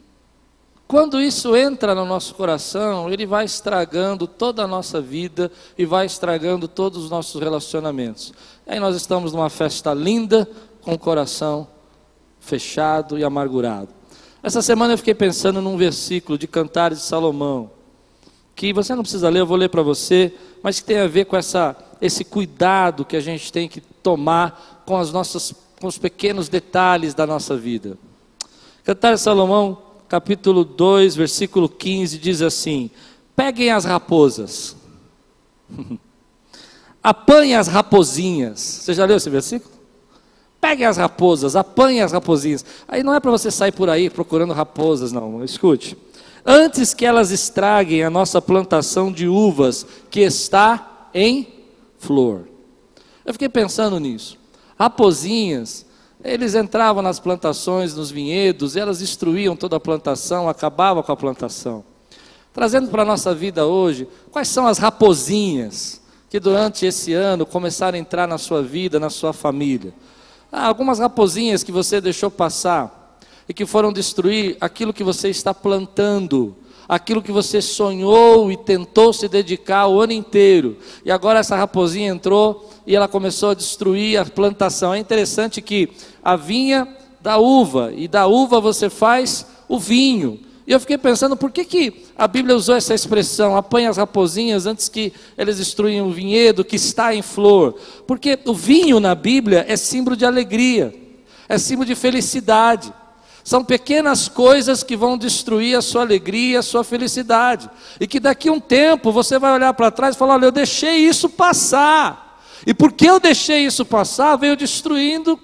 quando 0.86 1.20
isso 1.20 1.56
entra 1.56 1.96
no 1.96 2.04
nosso 2.04 2.32
coração, 2.36 3.12
ele 3.12 3.26
vai 3.26 3.44
estragando 3.44 4.28
toda 4.28 4.62
a 4.62 4.68
nossa 4.68 5.00
vida 5.00 5.50
e 5.76 5.84
vai 5.84 6.06
estragando 6.06 6.68
todos 6.68 7.02
os 7.02 7.10
nossos 7.10 7.42
relacionamentos. 7.42 8.32
Aí 8.64 8.78
nós 8.78 8.94
estamos 8.94 9.32
numa 9.32 9.50
festa 9.50 9.92
linda, 9.92 10.48
com 10.80 10.92
o 10.92 10.98
coração 10.98 11.66
fechado 12.38 13.18
e 13.18 13.24
amargurado. 13.24 13.88
Essa 14.44 14.62
semana 14.62 14.92
eu 14.92 14.98
fiquei 14.98 15.14
pensando 15.14 15.60
num 15.60 15.76
versículo 15.76 16.38
de 16.38 16.46
Cantares 16.46 16.98
de 16.98 17.04
Salomão, 17.04 17.68
que 18.54 18.72
você 18.72 18.94
não 18.94 19.02
precisa 19.02 19.28
ler, 19.28 19.40
eu 19.40 19.46
vou 19.46 19.56
ler 19.56 19.70
para 19.70 19.82
você, 19.82 20.32
mas 20.62 20.78
que 20.78 20.86
tem 20.86 20.98
a 20.98 21.08
ver 21.08 21.24
com 21.24 21.36
essa, 21.36 21.76
esse 22.06 22.22
cuidado 22.22 23.04
que 23.04 23.16
a 23.16 23.20
gente 23.20 23.50
tem 23.50 23.66
que 23.66 23.80
tomar 23.80 24.82
com, 24.84 24.96
as 24.96 25.10
nossas, 25.10 25.54
com 25.80 25.86
os 25.86 25.96
pequenos 25.96 26.48
detalhes 26.50 27.14
da 27.14 27.26
nossa 27.26 27.56
vida. 27.56 27.96
Cantares 28.84 29.20
de 29.20 29.24
Salomão, 29.24 29.78
capítulo 30.06 30.64
2, 30.64 31.16
versículo 31.16 31.66
15, 31.66 32.18
diz 32.18 32.42
assim: 32.42 32.90
Peguem 33.34 33.70
as 33.70 33.86
raposas. 33.86 34.76
apanhe 37.02 37.54
as 37.54 37.68
raposinhas. 37.68 38.60
Você 38.60 38.92
já 38.92 39.06
leu 39.06 39.16
esse 39.16 39.30
versículo? 39.30 39.72
Pegue 40.60 40.84
as 40.84 40.98
raposas, 40.98 41.56
apanhe 41.56 42.02
as 42.02 42.12
raposinhas. 42.12 42.64
Aí 42.86 43.02
não 43.02 43.14
é 43.14 43.20
para 43.20 43.30
você 43.30 43.50
sair 43.50 43.72
por 43.72 43.88
aí 43.88 44.10
procurando 44.10 44.52
raposas, 44.52 45.10
não. 45.10 45.42
Escute. 45.42 45.96
Antes 46.44 46.92
que 46.92 47.06
elas 47.06 47.30
estraguem 47.30 48.02
a 48.02 48.10
nossa 48.10 48.40
plantação 48.42 49.10
de 49.10 49.26
uvas 49.26 49.86
que 50.10 50.20
está 50.20 51.08
em 51.14 51.54
flor. 52.04 52.48
Eu 53.24 53.32
fiquei 53.32 53.48
pensando 53.48 53.98
nisso. 53.98 54.38
Raposinhas 54.78 55.86
Eles 56.22 56.54
entravam 56.54 57.02
nas 57.02 57.20
plantações, 57.20 57.94
nos 57.94 58.10
vinhedos, 58.10 58.76
elas 58.76 59.00
destruíam 59.00 59.54
toda 59.54 59.76
a 59.76 59.80
plantação, 59.80 60.48
acabavam 60.48 61.02
com 61.02 61.12
a 61.12 61.16
plantação. 61.16 61.84
Trazendo 62.52 62.88
para 62.88 63.02
a 63.02 63.04
nossa 63.04 63.34
vida 63.34 63.66
hoje, 63.66 64.08
quais 64.30 64.48
são 64.48 64.66
as 64.66 64.78
raposinhas 64.78 66.00
que 66.30 66.40
durante 66.40 66.86
esse 66.86 67.12
ano 67.12 67.44
começaram 67.44 67.96
a 67.96 68.00
entrar 68.00 68.26
na 68.26 68.38
sua 68.38 68.62
vida, 68.62 68.98
na 68.98 69.10
sua 69.10 69.32
família? 69.32 69.92
Ah, 70.50 70.66
algumas 70.66 70.98
raposinhas 70.98 71.62
que 71.62 71.72
você 71.72 72.00
deixou 72.00 72.30
passar 72.30 73.18
e 73.48 73.52
que 73.52 73.66
foram 73.66 73.92
destruir 73.92 74.56
aquilo 74.60 74.94
que 74.94 75.04
você 75.04 75.28
está 75.28 75.52
plantando, 75.52 76.56
aquilo 76.88 77.22
que 77.22 77.32
você 77.32 77.60
sonhou 77.60 78.50
e 78.50 78.56
tentou 78.56 79.12
se 79.12 79.28
dedicar 79.28 79.86
o 79.86 80.00
ano 80.00 80.12
inteiro. 80.12 80.76
E 81.04 81.10
agora 81.10 81.38
essa 81.38 81.56
raposinha 81.56 82.10
entrou 82.10 82.70
e 82.86 82.94
ela 82.94 83.08
começou 83.08 83.50
a 83.50 83.54
destruir 83.54 84.18
a 84.18 84.24
plantação. 84.24 84.94
É 84.94 84.98
interessante 84.98 85.62
que 85.62 85.90
a 86.22 86.36
vinha 86.36 86.86
da 87.20 87.38
uva, 87.38 87.92
e 87.96 88.06
da 88.06 88.26
uva 88.26 88.60
você 88.60 88.90
faz 88.90 89.46
o 89.66 89.78
vinho. 89.78 90.40
E 90.66 90.72
eu 90.72 90.80
fiquei 90.80 90.96
pensando, 90.96 91.36
por 91.36 91.50
que, 91.50 91.64
que 91.64 92.04
a 92.16 92.26
Bíblia 92.26 92.56
usou 92.56 92.74
essa 92.74 92.94
expressão, 92.94 93.56
apanha 93.56 93.90
as 93.90 93.98
raposinhas 93.98 94.66
antes 94.66 94.88
que 94.88 95.12
eles 95.36 95.58
destruam 95.58 96.08
o 96.08 96.12
vinhedo 96.12 96.64
que 96.64 96.76
está 96.76 97.14
em 97.14 97.20
flor? 97.20 97.74
Porque 98.06 98.38
o 98.46 98.54
vinho 98.54 98.98
na 98.98 99.14
Bíblia 99.14 99.64
é 99.68 99.76
símbolo 99.76 100.16
de 100.16 100.24
alegria, 100.24 100.94
é 101.48 101.58
símbolo 101.58 101.86
de 101.86 101.94
felicidade. 101.94 102.92
São 103.44 103.62
pequenas 103.62 104.26
coisas 104.26 104.82
que 104.82 104.96
vão 104.96 105.18
destruir 105.18 105.76
a 105.76 105.82
sua 105.82 106.00
alegria, 106.00 106.60
a 106.60 106.62
sua 106.62 106.82
felicidade. 106.82 107.68
E 108.00 108.06
que 108.06 108.18
daqui 108.18 108.48
a 108.48 108.52
um 108.52 108.58
tempo 108.58 109.12
você 109.12 109.38
vai 109.38 109.52
olhar 109.52 109.74
para 109.74 109.90
trás 109.90 110.16
e 110.16 110.18
falar: 110.18 110.34
olha, 110.34 110.46
eu 110.46 110.50
deixei 110.50 110.96
isso 110.96 111.28
passar. 111.28 112.42
E 112.66 112.72
porque 112.72 113.06
eu 113.06 113.20
deixei 113.20 113.66
isso 113.66 113.84
passar, 113.84 114.36
veio 114.36 114.56
destruindo 114.56 115.38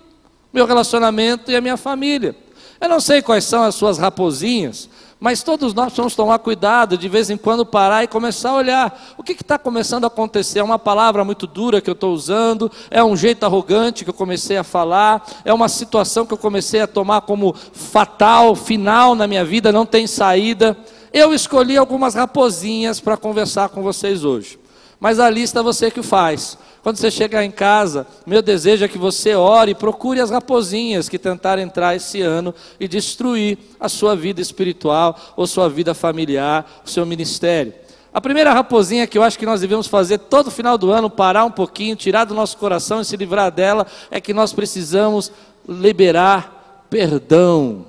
meu 0.50 0.64
relacionamento 0.64 1.50
e 1.50 1.57
a 1.57 1.61
minha 1.61 1.76
família. 1.76 2.35
Eu 2.80 2.88
não 2.88 3.00
sei 3.00 3.21
quais 3.21 3.45
são 3.45 3.62
as 3.62 3.75
suas 3.75 3.99
raposinhas, 3.99 4.88
mas 5.20 5.42
todos 5.42 5.74
nós 5.74 5.86
precisamos 5.86 6.16
tomar 6.16 6.38
cuidado, 6.38 6.96
de 6.96 7.06
vez 7.06 7.28
em 7.28 7.36
quando 7.36 7.66
parar 7.66 8.02
e 8.02 8.08
começar 8.08 8.50
a 8.50 8.54
olhar. 8.54 9.14
O 9.18 9.22
que 9.22 9.32
está 9.32 9.58
começando 9.58 10.04
a 10.04 10.06
acontecer? 10.06 10.60
É 10.60 10.62
uma 10.62 10.78
palavra 10.78 11.22
muito 11.26 11.46
dura 11.46 11.78
que 11.82 11.90
eu 11.90 11.94
estou 11.94 12.14
usando? 12.14 12.72
É 12.90 13.04
um 13.04 13.14
jeito 13.14 13.44
arrogante 13.44 14.02
que 14.02 14.08
eu 14.08 14.14
comecei 14.14 14.56
a 14.56 14.64
falar? 14.64 15.22
É 15.44 15.52
uma 15.52 15.68
situação 15.68 16.24
que 16.24 16.32
eu 16.32 16.38
comecei 16.38 16.80
a 16.80 16.86
tomar 16.86 17.20
como 17.20 17.54
fatal, 17.54 18.56
final 18.56 19.14
na 19.14 19.26
minha 19.26 19.44
vida, 19.44 19.70
não 19.70 19.84
tem 19.84 20.06
saída? 20.06 20.74
Eu 21.12 21.34
escolhi 21.34 21.76
algumas 21.76 22.14
raposinhas 22.14 22.98
para 22.98 23.18
conversar 23.18 23.68
com 23.68 23.82
vocês 23.82 24.24
hoje. 24.24 24.58
Mas 24.98 25.18
a 25.20 25.28
lista 25.28 25.62
você 25.62 25.90
que 25.90 26.02
faz. 26.02 26.56
Quando 26.82 26.96
você 26.96 27.10
chegar 27.10 27.44
em 27.44 27.50
casa, 27.50 28.06
meu 28.26 28.40
desejo 28.40 28.84
é 28.84 28.88
que 28.88 28.96
você 28.96 29.34
ore 29.34 29.72
e 29.72 29.75
procure 29.75 30.18
as 30.18 30.30
raposinhas 30.30 31.08
que 31.10 31.18
tentaram 31.18 31.62
entrar 31.62 31.94
esse 31.94 32.22
ano 32.22 32.54
e 32.78 32.88
destruir 32.88 33.58
a 33.78 33.88
sua 33.88 34.16
vida 34.16 34.40
espiritual, 34.40 35.18
ou 35.37 35.46
sua 35.46 35.68
vida 35.68 35.92
familiar, 35.92 36.82
o 36.84 36.88
seu 36.88 37.04
ministério. 37.04 37.75
A 38.12 38.20
primeira 38.20 38.52
raposinha 38.52 39.06
que 39.06 39.18
eu 39.18 39.22
acho 39.22 39.38
que 39.38 39.46
nós 39.46 39.60
devemos 39.60 39.87
fazer 39.87 40.18
todo 40.18 40.50
final 40.50 40.78
do 40.78 40.90
ano, 40.90 41.10
parar 41.10 41.44
um 41.44 41.50
pouquinho, 41.50 41.94
tirar 41.94 42.25
do 42.25 42.34
nosso 42.34 42.56
coração 42.56 43.02
e 43.02 43.04
se 43.04 43.16
livrar 43.16 43.52
dela, 43.52 43.87
é 44.10 44.20
que 44.20 44.32
nós 44.32 44.52
precisamos 44.52 45.30
liberar 45.68 46.87
perdão. 46.88 47.84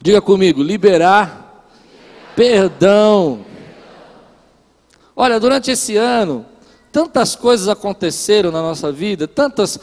Diga 0.00 0.22
comigo, 0.22 0.62
liberar 0.62 1.64
perdão. 2.34 3.44
Olha, 5.14 5.38
durante 5.38 5.70
esse 5.70 5.96
ano, 5.96 6.46
Tantas 6.98 7.36
coisas 7.36 7.68
aconteceram 7.68 8.50
na 8.50 8.60
nossa 8.60 8.90
vida, 8.90 9.28
tantas 9.28 9.78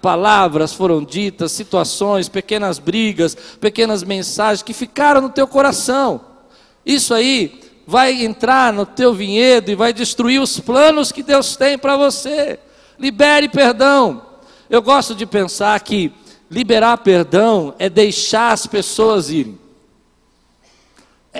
palavras 0.00 0.72
foram 0.72 1.04
ditas, 1.04 1.52
situações, 1.52 2.30
pequenas 2.30 2.78
brigas, 2.78 3.36
pequenas 3.60 4.02
mensagens 4.02 4.62
que 4.62 4.72
ficaram 4.72 5.20
no 5.20 5.28
teu 5.28 5.46
coração. 5.46 6.18
Isso 6.86 7.12
aí 7.12 7.60
vai 7.86 8.24
entrar 8.24 8.72
no 8.72 8.86
teu 8.86 9.12
vinhedo 9.12 9.70
e 9.70 9.74
vai 9.74 9.92
destruir 9.92 10.40
os 10.40 10.58
planos 10.58 11.12
que 11.12 11.22
Deus 11.22 11.56
tem 11.56 11.76
para 11.76 11.94
você. 11.94 12.58
Libere 12.98 13.50
perdão. 13.50 14.22
Eu 14.70 14.80
gosto 14.80 15.14
de 15.14 15.26
pensar 15.26 15.78
que 15.80 16.10
liberar 16.50 16.96
perdão 16.96 17.74
é 17.78 17.90
deixar 17.90 18.52
as 18.52 18.66
pessoas 18.66 19.28
irem. 19.28 19.58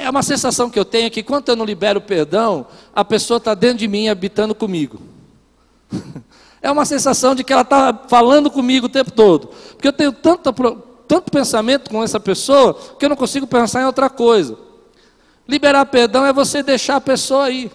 É 0.03 0.11
uma 0.11 0.23
sensação 0.23 0.69
que 0.69 0.79
eu 0.79 0.85
tenho 0.85 1.11
que 1.11 1.23
quando 1.23 1.49
eu 1.49 1.57
não 1.57 1.65
libero 1.65 2.00
perdão, 2.00 2.67
a 2.95 3.05
pessoa 3.05 3.38
está 3.38 3.55
dentro 3.55 3.79
de 3.79 3.88
mim 3.88 4.09
habitando 4.09 4.55
comigo. 4.55 5.00
É 6.62 6.71
uma 6.71 6.85
sensação 6.85 7.33
de 7.33 7.45
que 7.45 7.53
ela 7.53 7.62
está 7.62 7.97
falando 8.09 8.50
comigo 8.50 8.87
o 8.87 8.88
tempo 8.88 9.12
todo. 9.12 9.50
Porque 9.75 9.87
eu 9.87 9.93
tenho 9.93 10.11
tanto, 10.11 10.53
tanto 11.07 11.31
pensamento 11.31 11.88
com 11.91 12.03
essa 12.03 12.19
pessoa 12.19 12.75
que 12.99 13.05
eu 13.05 13.09
não 13.09 13.15
consigo 13.15 13.47
pensar 13.47 13.83
em 13.83 13.85
outra 13.85 14.11
coisa. 14.11 14.59
Liberar 15.47 15.87
perdão 15.87 16.26
é 16.26 16.33
você 16.33 16.65
deixar 16.65 16.97
a 16.97 17.00
pessoa 17.00 17.50
ir. 17.50 17.71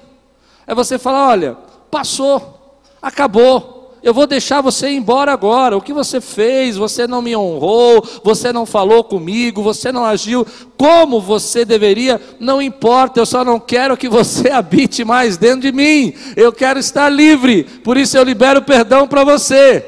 É 0.67 0.75
você 0.75 0.99
falar: 0.99 1.29
olha, 1.29 1.57
passou, 1.89 2.81
acabou 3.01 3.80
eu 4.03 4.13
vou 4.13 4.25
deixar 4.25 4.61
você 4.61 4.89
ir 4.89 4.95
embora 4.95 5.31
agora. 5.31 5.77
O 5.77 5.81
que 5.81 5.93
você 5.93 6.19
fez? 6.19 6.75
Você 6.75 7.05
não 7.05 7.21
me 7.21 7.35
honrou, 7.35 8.03
você 8.23 8.51
não 8.51 8.65
falou 8.65 9.03
comigo, 9.03 9.61
você 9.61 9.91
não 9.91 10.03
agiu 10.03 10.45
como 10.75 11.21
você 11.21 11.63
deveria, 11.63 12.19
não 12.39 12.59
importa, 12.59 13.19
eu 13.19 13.25
só 13.25 13.45
não 13.45 13.59
quero 13.59 13.95
que 13.95 14.09
você 14.09 14.49
habite 14.51 15.03
mais 15.03 15.37
dentro 15.37 15.61
de 15.61 15.71
mim. 15.71 16.13
Eu 16.35 16.51
quero 16.51 16.79
estar 16.79 17.09
livre, 17.09 17.63
por 17.63 17.97
isso 17.97 18.17
eu 18.17 18.23
libero 18.23 18.63
perdão 18.63 19.07
para 19.07 19.23
você. 19.23 19.85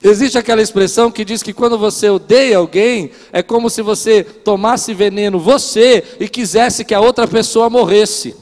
Existe 0.00 0.36
aquela 0.36 0.62
expressão 0.62 1.10
que 1.10 1.24
diz 1.24 1.42
que 1.42 1.52
quando 1.52 1.78
você 1.78 2.08
odeia 2.08 2.58
alguém, 2.58 3.10
é 3.32 3.42
como 3.42 3.70
se 3.70 3.82
você 3.82 4.24
tomasse 4.24 4.92
veneno 4.92 5.38
você 5.38 6.02
e 6.18 6.28
quisesse 6.28 6.84
que 6.84 6.94
a 6.94 7.00
outra 7.00 7.26
pessoa 7.26 7.70
morresse. 7.70 8.34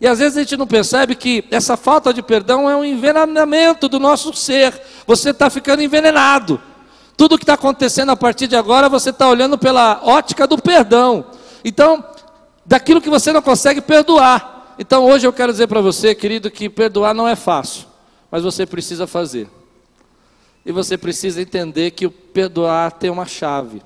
E 0.00 0.06
às 0.06 0.18
vezes 0.18 0.36
a 0.36 0.40
gente 0.40 0.56
não 0.56 0.66
percebe 0.66 1.14
que 1.14 1.44
essa 1.50 1.76
falta 1.76 2.12
de 2.12 2.22
perdão 2.22 2.68
é 2.68 2.76
um 2.76 2.84
envenenamento 2.84 3.88
do 3.88 3.98
nosso 3.98 4.32
ser. 4.34 4.78
Você 5.06 5.30
está 5.30 5.48
ficando 5.48 5.82
envenenado. 5.82 6.60
Tudo 7.16 7.38
que 7.38 7.44
está 7.44 7.54
acontecendo 7.54 8.10
a 8.10 8.16
partir 8.16 8.46
de 8.46 8.56
agora, 8.56 8.90
você 8.90 9.08
está 9.08 9.28
olhando 9.28 9.56
pela 9.56 10.00
ótica 10.02 10.46
do 10.46 10.58
perdão. 10.58 11.24
Então, 11.64 12.04
daquilo 12.64 13.00
que 13.00 13.08
você 13.08 13.32
não 13.32 13.40
consegue 13.40 13.80
perdoar. 13.80 14.74
Então, 14.78 15.06
hoje 15.06 15.26
eu 15.26 15.32
quero 15.32 15.50
dizer 15.50 15.66
para 15.66 15.80
você, 15.80 16.14
querido, 16.14 16.50
que 16.50 16.68
perdoar 16.68 17.14
não 17.14 17.26
é 17.26 17.34
fácil, 17.34 17.86
mas 18.30 18.42
você 18.42 18.66
precisa 18.66 19.06
fazer. 19.06 19.48
E 20.64 20.72
você 20.72 20.98
precisa 20.98 21.40
entender 21.40 21.92
que 21.92 22.04
o 22.04 22.10
perdoar 22.10 22.92
tem 22.92 23.08
uma 23.08 23.24
chave. 23.24 23.80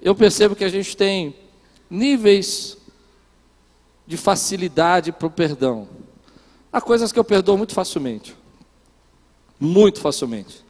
Eu 0.00 0.14
percebo 0.14 0.54
que 0.54 0.62
a 0.62 0.68
gente 0.68 0.96
tem 0.96 1.34
níveis 1.90 2.76
de 4.06 4.16
facilidade 4.16 5.12
para 5.12 5.26
o 5.26 5.30
perdão. 5.30 5.88
Há 6.72 6.80
coisas 6.80 7.12
que 7.12 7.18
eu 7.18 7.24
perdoo 7.24 7.56
muito 7.56 7.74
facilmente. 7.74 8.36
Muito 9.58 10.00
facilmente. 10.00 10.64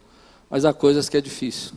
Mas 0.48 0.64
há 0.64 0.72
coisas 0.72 1.08
que 1.08 1.16
é 1.16 1.20
difícil. 1.20 1.72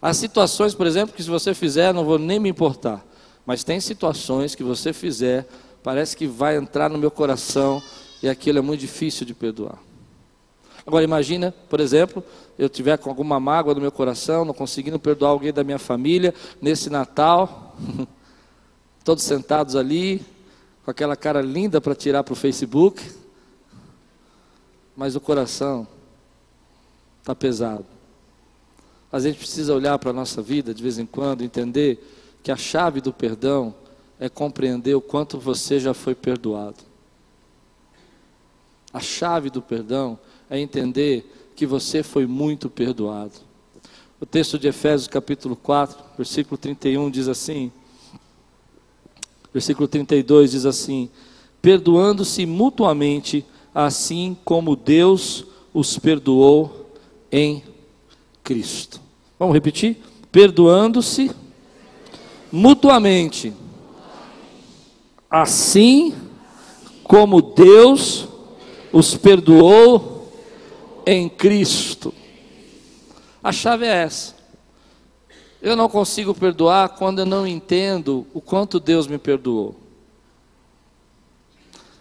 Há 0.00 0.14
situações, 0.14 0.74
por 0.74 0.86
exemplo, 0.86 1.14
que 1.14 1.22
se 1.22 1.28
você 1.28 1.52
fizer, 1.52 1.92
não 1.92 2.04
vou 2.04 2.18
nem 2.18 2.38
me 2.38 2.48
importar. 2.48 3.04
Mas 3.44 3.64
tem 3.64 3.80
situações 3.80 4.54
que 4.54 4.62
você 4.62 4.92
fizer, 4.92 5.46
parece 5.82 6.16
que 6.16 6.26
vai 6.26 6.56
entrar 6.56 6.88
no 6.88 6.98
meu 6.98 7.10
coração 7.10 7.82
e 8.22 8.28
aquilo 8.28 8.58
é 8.58 8.60
muito 8.60 8.80
difícil 8.80 9.26
de 9.26 9.34
perdoar. 9.34 9.78
Agora 10.86 11.02
imagina, 11.02 11.52
por 11.68 11.80
exemplo, 11.80 12.22
eu 12.56 12.68
tiver 12.68 12.96
com 12.98 13.10
alguma 13.10 13.40
mágoa 13.40 13.74
no 13.74 13.80
meu 13.80 13.90
coração, 13.90 14.44
não 14.44 14.54
conseguindo 14.54 14.98
perdoar 14.98 15.30
alguém 15.30 15.52
da 15.52 15.64
minha 15.64 15.78
família 15.78 16.32
nesse 16.62 16.88
Natal. 16.88 17.76
todos 19.06 19.22
sentados 19.22 19.76
ali, 19.76 20.20
com 20.84 20.90
aquela 20.90 21.14
cara 21.14 21.40
linda 21.40 21.80
para 21.80 21.94
tirar 21.94 22.24
para 22.24 22.32
o 22.32 22.36
Facebook, 22.36 23.00
mas 24.96 25.14
o 25.14 25.20
coração 25.20 25.86
está 27.20 27.32
pesado. 27.32 27.86
A 29.12 29.20
gente 29.20 29.38
precisa 29.38 29.72
olhar 29.72 29.96
para 30.00 30.10
a 30.10 30.12
nossa 30.12 30.42
vida 30.42 30.74
de 30.74 30.82
vez 30.82 30.98
em 30.98 31.06
quando, 31.06 31.44
entender 31.44 32.04
que 32.42 32.50
a 32.50 32.56
chave 32.56 33.00
do 33.00 33.12
perdão 33.12 33.72
é 34.18 34.28
compreender 34.28 34.96
o 34.96 35.00
quanto 35.00 35.38
você 35.38 35.78
já 35.78 35.94
foi 35.94 36.16
perdoado. 36.16 36.82
A 38.92 38.98
chave 38.98 39.50
do 39.50 39.62
perdão 39.62 40.18
é 40.50 40.58
entender 40.58 41.52
que 41.54 41.64
você 41.64 42.02
foi 42.02 42.26
muito 42.26 42.68
perdoado. 42.68 43.34
O 44.20 44.26
texto 44.26 44.58
de 44.58 44.66
Efésios 44.66 45.06
capítulo 45.06 45.54
4, 45.54 45.96
versículo 46.18 46.58
31 46.58 47.08
diz 47.08 47.28
assim: 47.28 47.70
Versículo 49.56 49.88
32 49.88 50.50
diz 50.50 50.66
assim: 50.66 51.08
Perdoando-se 51.62 52.44
mutuamente, 52.44 53.42
assim 53.74 54.36
como 54.44 54.76
Deus 54.76 55.46
os 55.72 55.98
perdoou 55.98 56.90
em 57.32 57.62
Cristo. 58.44 59.00
Vamos 59.38 59.54
repetir? 59.54 59.96
Perdoando-se 60.30 61.30
mutuamente, 62.52 63.50
assim 65.30 66.12
como 67.02 67.40
Deus 67.40 68.28
os 68.92 69.14
perdoou 69.14 70.30
em 71.06 71.30
Cristo. 71.30 72.12
A 73.42 73.52
chave 73.52 73.86
é 73.86 74.02
essa. 74.02 74.35
Eu 75.66 75.74
não 75.74 75.88
consigo 75.88 76.32
perdoar 76.32 76.90
quando 76.90 77.18
eu 77.18 77.26
não 77.26 77.44
entendo 77.44 78.24
o 78.32 78.40
quanto 78.40 78.78
Deus 78.78 79.08
me 79.08 79.18
perdoou. 79.18 79.74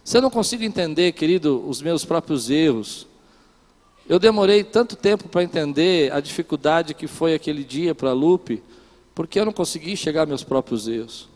Se 0.04 0.16
eu 0.16 0.22
não 0.22 0.30
consigo 0.30 0.64
entender, 0.64 1.14
querido, 1.14 1.68
os 1.68 1.82
meus 1.82 2.06
próprios 2.06 2.52
erros, 2.52 3.08
eu 4.08 4.20
demorei 4.20 4.64
tanto 4.64 4.96
tempo 4.96 5.28
para 5.28 5.42
entender 5.42 6.14
a 6.14 6.20
dificuldade 6.20 6.94
que 6.94 7.08
foi 7.08 7.34
aquele 7.34 7.64
dia 7.64 7.96
para 7.96 8.14
Lupe, 8.14 8.62
porque 9.16 9.40
eu 9.40 9.46
não 9.46 9.52
consegui 9.52 9.96
aos 10.16 10.28
meus 10.28 10.44
próprios 10.44 10.88
erros. 10.88 11.28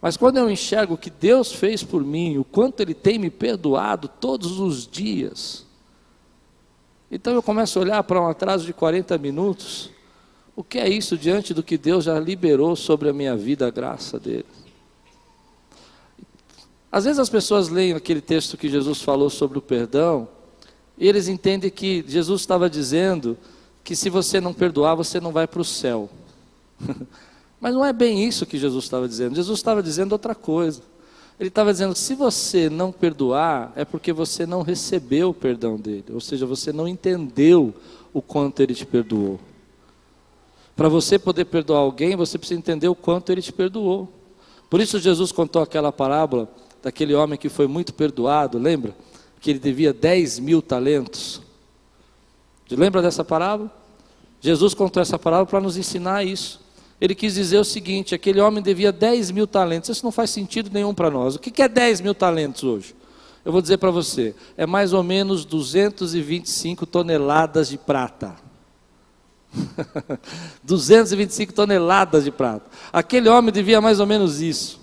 Mas 0.00 0.16
quando 0.16 0.36
eu 0.36 0.48
enxergo 0.48 0.94
o 0.94 0.98
que 0.98 1.10
Deus 1.10 1.50
fez 1.50 1.82
por 1.82 2.04
mim, 2.04 2.38
o 2.38 2.44
quanto 2.44 2.78
Ele 2.78 2.94
tem 2.94 3.18
me 3.18 3.28
perdoado 3.28 4.06
todos 4.06 4.60
os 4.60 4.86
dias, 4.86 5.66
então 7.10 7.32
eu 7.32 7.42
começo 7.42 7.76
a 7.76 7.82
olhar 7.82 8.02
para 8.04 8.22
um 8.22 8.28
atraso 8.28 8.64
de 8.64 8.72
40 8.72 9.18
minutos. 9.18 9.90
O 10.54 10.62
que 10.62 10.78
é 10.78 10.88
isso 10.88 11.16
diante 11.16 11.54
do 11.54 11.62
que 11.62 11.78
Deus 11.78 12.04
já 12.04 12.18
liberou 12.20 12.76
sobre 12.76 13.08
a 13.08 13.12
minha 13.12 13.36
vida, 13.36 13.66
a 13.66 13.70
graça 13.70 14.18
dele? 14.18 14.44
Às 16.90 17.04
vezes 17.04 17.18
as 17.18 17.30
pessoas 17.30 17.70
leem 17.70 17.94
aquele 17.94 18.20
texto 18.20 18.56
que 18.58 18.68
Jesus 18.68 19.00
falou 19.00 19.30
sobre 19.30 19.56
o 19.56 19.62
perdão, 19.62 20.28
e 20.98 21.08
eles 21.08 21.26
entendem 21.26 21.70
que 21.70 22.04
Jesus 22.06 22.42
estava 22.42 22.68
dizendo 22.68 23.38
que 23.82 23.96
se 23.96 24.10
você 24.10 24.40
não 24.40 24.52
perdoar, 24.52 24.94
você 24.94 25.18
não 25.18 25.32
vai 25.32 25.46
para 25.46 25.62
o 25.62 25.64
céu. 25.64 26.10
Mas 27.58 27.72
não 27.72 27.84
é 27.84 27.92
bem 27.92 28.22
isso 28.26 28.44
que 28.44 28.58
Jesus 28.58 28.84
estava 28.84 29.08
dizendo. 29.08 29.34
Jesus 29.34 29.58
estava 29.58 29.82
dizendo 29.82 30.12
outra 30.12 30.34
coisa. 30.34 30.82
Ele 31.40 31.48
estava 31.48 31.72
dizendo 31.72 31.94
se 31.94 32.14
você 32.14 32.68
não 32.68 32.92
perdoar, 32.92 33.72
é 33.74 33.84
porque 33.84 34.12
você 34.12 34.44
não 34.44 34.62
recebeu 34.62 35.30
o 35.30 35.34
perdão 35.34 35.76
dele. 35.76 36.06
Ou 36.12 36.20
seja, 36.20 36.44
você 36.44 36.72
não 36.72 36.86
entendeu 36.86 37.72
o 38.12 38.20
quanto 38.20 38.60
ele 38.62 38.74
te 38.74 38.84
perdoou. 38.84 39.40
Para 40.74 40.88
você 40.88 41.18
poder 41.18 41.44
perdoar 41.44 41.80
alguém, 41.80 42.16
você 42.16 42.38
precisa 42.38 42.58
entender 42.58 42.88
o 42.88 42.94
quanto 42.94 43.30
ele 43.30 43.42
te 43.42 43.52
perdoou. 43.52 44.08
Por 44.70 44.80
isso 44.80 44.98
Jesus 44.98 45.30
contou 45.30 45.60
aquela 45.62 45.92
parábola 45.92 46.48
daquele 46.82 47.14
homem 47.14 47.38
que 47.38 47.48
foi 47.48 47.66
muito 47.66 47.92
perdoado, 47.92 48.58
lembra? 48.58 48.94
Que 49.40 49.50
ele 49.50 49.58
devia 49.58 49.92
10 49.92 50.38
mil 50.38 50.62
talentos. 50.62 51.42
Lembra 52.70 53.02
dessa 53.02 53.22
parábola? 53.22 53.70
Jesus 54.40 54.74
contou 54.74 55.00
essa 55.00 55.18
parábola 55.18 55.46
para 55.46 55.60
nos 55.60 55.76
ensinar 55.76 56.24
isso. 56.24 56.60
Ele 57.00 57.14
quis 57.14 57.34
dizer 57.34 57.58
o 57.58 57.64
seguinte: 57.64 58.14
aquele 58.14 58.40
homem 58.40 58.62
devia 58.62 58.90
10 58.90 59.30
mil 59.30 59.46
talentos. 59.46 59.90
Isso 59.90 60.04
não 60.04 60.12
faz 60.12 60.30
sentido 60.30 60.70
nenhum 60.72 60.94
para 60.94 61.10
nós. 61.10 61.34
O 61.34 61.38
que 61.38 61.62
é 61.62 61.68
10 61.68 62.00
mil 62.00 62.14
talentos 62.14 62.64
hoje? 62.64 62.94
Eu 63.44 63.52
vou 63.52 63.60
dizer 63.60 63.78
para 63.78 63.90
você: 63.90 64.34
é 64.56 64.66
mais 64.66 64.92
ou 64.92 65.02
menos 65.02 65.44
225 65.44 66.86
toneladas 66.86 67.68
de 67.68 67.76
prata. 67.76 68.36
225 70.64 71.52
toneladas 71.52 72.24
de 72.24 72.30
prata. 72.30 72.64
Aquele 72.92 73.28
homem 73.28 73.52
devia 73.52 73.80
mais 73.80 74.00
ou 74.00 74.06
menos 74.06 74.40
isso. 74.40 74.80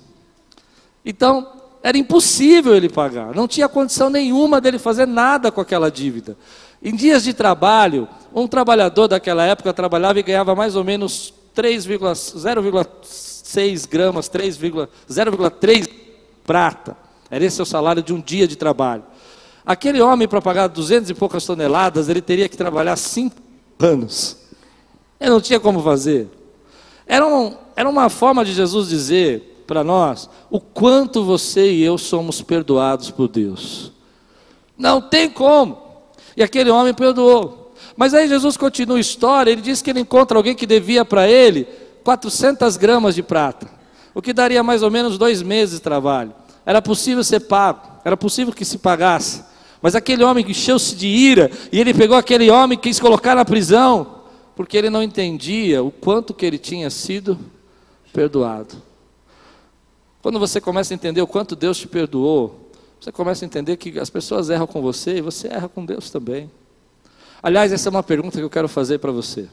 Então, 1.05 1.47
era 1.81 1.97
impossível 1.97 2.75
ele 2.75 2.89
pagar, 2.89 3.33
não 3.33 3.47
tinha 3.47 3.69
condição 3.69 4.09
nenhuma 4.09 4.59
dele 4.59 4.77
fazer 4.77 5.07
nada 5.07 5.49
com 5.51 5.61
aquela 5.61 5.89
dívida. 5.89 6.37
Em 6.83 6.93
dias 6.95 7.23
de 7.23 7.33
trabalho, 7.33 8.07
um 8.33 8.47
trabalhador 8.47 9.07
daquela 9.07 9.45
época 9.45 9.73
trabalhava 9.73 10.19
e 10.19 10.23
ganhava 10.23 10.55
mais 10.55 10.75
ou 10.75 10.83
menos 10.83 11.33
0,6 11.55 13.87
gramas, 13.87 14.29
0,3 14.29 15.89
prata. 16.45 16.97
Era 17.29 17.45
esse 17.45 17.61
o 17.61 17.65
salário 17.65 18.01
de 18.01 18.13
um 18.13 18.21
dia 18.21 18.47
de 18.47 18.55
trabalho. 18.55 19.03
Aquele 19.65 20.01
homem, 20.01 20.27
para 20.27 20.41
pagar 20.41 20.67
200 20.67 21.09
e 21.09 21.13
poucas 21.13 21.45
toneladas, 21.45 22.09
ele 22.09 22.21
teria 22.21 22.49
que 22.49 22.57
trabalhar 22.57 22.95
cinco 22.95 23.35
anos. 23.77 24.37
Ele 25.19 25.29
não 25.29 25.41
tinha 25.41 25.59
como 25.59 25.81
fazer. 25.81 26.27
Era, 27.05 27.25
um, 27.25 27.55
era 27.75 27.89
uma 27.89 28.09
forma 28.09 28.45
de 28.45 28.53
Jesus 28.53 28.89
dizer: 28.89 29.63
para 29.69 29.83
nós 29.83 30.27
o 30.49 30.59
quanto 30.59 31.23
você 31.23 31.71
e 31.71 31.83
eu 31.83 31.97
somos 31.97 32.41
perdoados 32.41 33.11
por 33.11 33.27
Deus. 33.27 33.91
Não 34.75 34.99
tem 34.99 35.29
como. 35.29 35.77
E 36.35 36.41
aquele 36.41 36.71
homem 36.71 36.93
perdoou. 36.93 37.73
Mas 37.95 38.13
aí 38.13 38.27
Jesus 38.27 38.57
continua 38.57 38.97
a 38.97 38.99
história, 38.99 39.51
ele 39.51 39.61
diz 39.61 39.81
que 39.81 39.89
ele 39.89 39.99
encontra 39.99 40.37
alguém 40.37 40.55
que 40.55 40.65
devia 40.65 41.03
para 41.03 41.27
ele 41.27 41.67
400 42.03 42.77
gramas 42.77 43.13
de 43.13 43.21
prata, 43.21 43.67
o 44.15 44.21
que 44.21 44.31
daria 44.31 44.63
mais 44.63 44.81
ou 44.81 44.89
menos 44.89 45.17
dois 45.17 45.41
meses 45.41 45.75
de 45.75 45.81
trabalho. 45.81 46.33
Era 46.65 46.81
possível 46.81 47.23
ser 47.23 47.41
pago, 47.41 47.81
era 48.05 48.15
possível 48.15 48.53
que 48.53 48.63
se 48.63 48.77
pagasse. 48.77 49.43
Mas 49.81 49.95
aquele 49.95 50.23
homem 50.23 50.45
encheu-se 50.47 50.95
de 50.95 51.07
ira, 51.07 51.51
e 51.71 51.79
ele 51.79 51.93
pegou 51.93 52.17
aquele 52.17 52.49
homem 52.49 52.77
e 52.77 52.81
quis 52.81 52.99
colocar 52.99 53.35
na 53.35 53.43
prisão, 53.43 54.18
porque 54.59 54.75
ele 54.75 54.89
não 54.89 55.01
entendia 55.01 55.81
o 55.81 55.89
quanto 55.89 56.33
que 56.33 56.45
ele 56.45 56.57
tinha 56.57 56.89
sido 56.89 57.39
perdoado. 58.11 58.75
Quando 60.21 60.37
você 60.37 60.59
começa 60.59 60.93
a 60.93 60.95
entender 60.95 61.21
o 61.21 61.27
quanto 61.27 61.55
Deus 61.55 61.77
te 61.77 61.87
perdoou, 61.87 62.69
você 62.99 63.09
começa 63.09 63.45
a 63.45 63.47
entender 63.47 63.77
que 63.77 63.97
as 63.97 64.09
pessoas 64.09 64.49
erram 64.49 64.67
com 64.67 64.81
você 64.81 65.19
e 65.19 65.21
você 65.21 65.47
erra 65.47 65.69
com 65.69 65.85
Deus 65.85 66.09
também. 66.09 66.51
Aliás, 67.41 67.71
essa 67.71 67.87
é 67.87 67.89
uma 67.89 68.03
pergunta 68.03 68.37
que 68.37 68.43
eu 68.43 68.49
quero 68.49 68.67
fazer 68.67 68.99
para 68.99 69.13
você. 69.13 69.47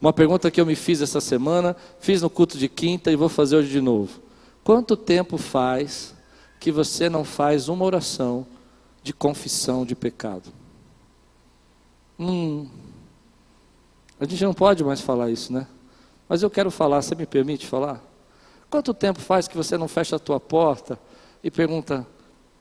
Uma 0.00 0.10
pergunta 0.10 0.50
que 0.50 0.58
eu 0.58 0.64
me 0.64 0.74
fiz 0.74 1.02
essa 1.02 1.20
semana, 1.20 1.76
fiz 2.00 2.22
no 2.22 2.30
culto 2.30 2.56
de 2.56 2.66
quinta 2.66 3.12
e 3.12 3.16
vou 3.16 3.28
fazer 3.28 3.56
hoje 3.56 3.68
de 3.68 3.82
novo. 3.82 4.22
Quanto 4.64 4.96
tempo 4.96 5.36
faz 5.36 6.14
que 6.58 6.72
você 6.72 7.10
não 7.10 7.24
faz 7.24 7.68
uma 7.68 7.84
oração 7.84 8.46
de 9.02 9.12
confissão 9.12 9.84
de 9.84 9.94
pecado? 9.94 10.50
Hum, 12.18 12.66
a 14.24 14.28
gente 14.28 14.44
não 14.44 14.54
pode 14.54 14.82
mais 14.82 15.00
falar 15.00 15.30
isso, 15.30 15.52
né? 15.52 15.66
Mas 16.28 16.42
eu 16.42 16.50
quero 16.50 16.70
falar, 16.70 17.02
você 17.02 17.14
me 17.14 17.26
permite 17.26 17.66
falar? 17.66 18.02
Quanto 18.70 18.94
tempo 18.94 19.20
faz 19.20 19.46
que 19.46 19.56
você 19.56 19.76
não 19.76 19.86
fecha 19.86 20.16
a 20.16 20.18
tua 20.18 20.40
porta 20.40 20.98
e 21.42 21.50
pergunta 21.50 22.06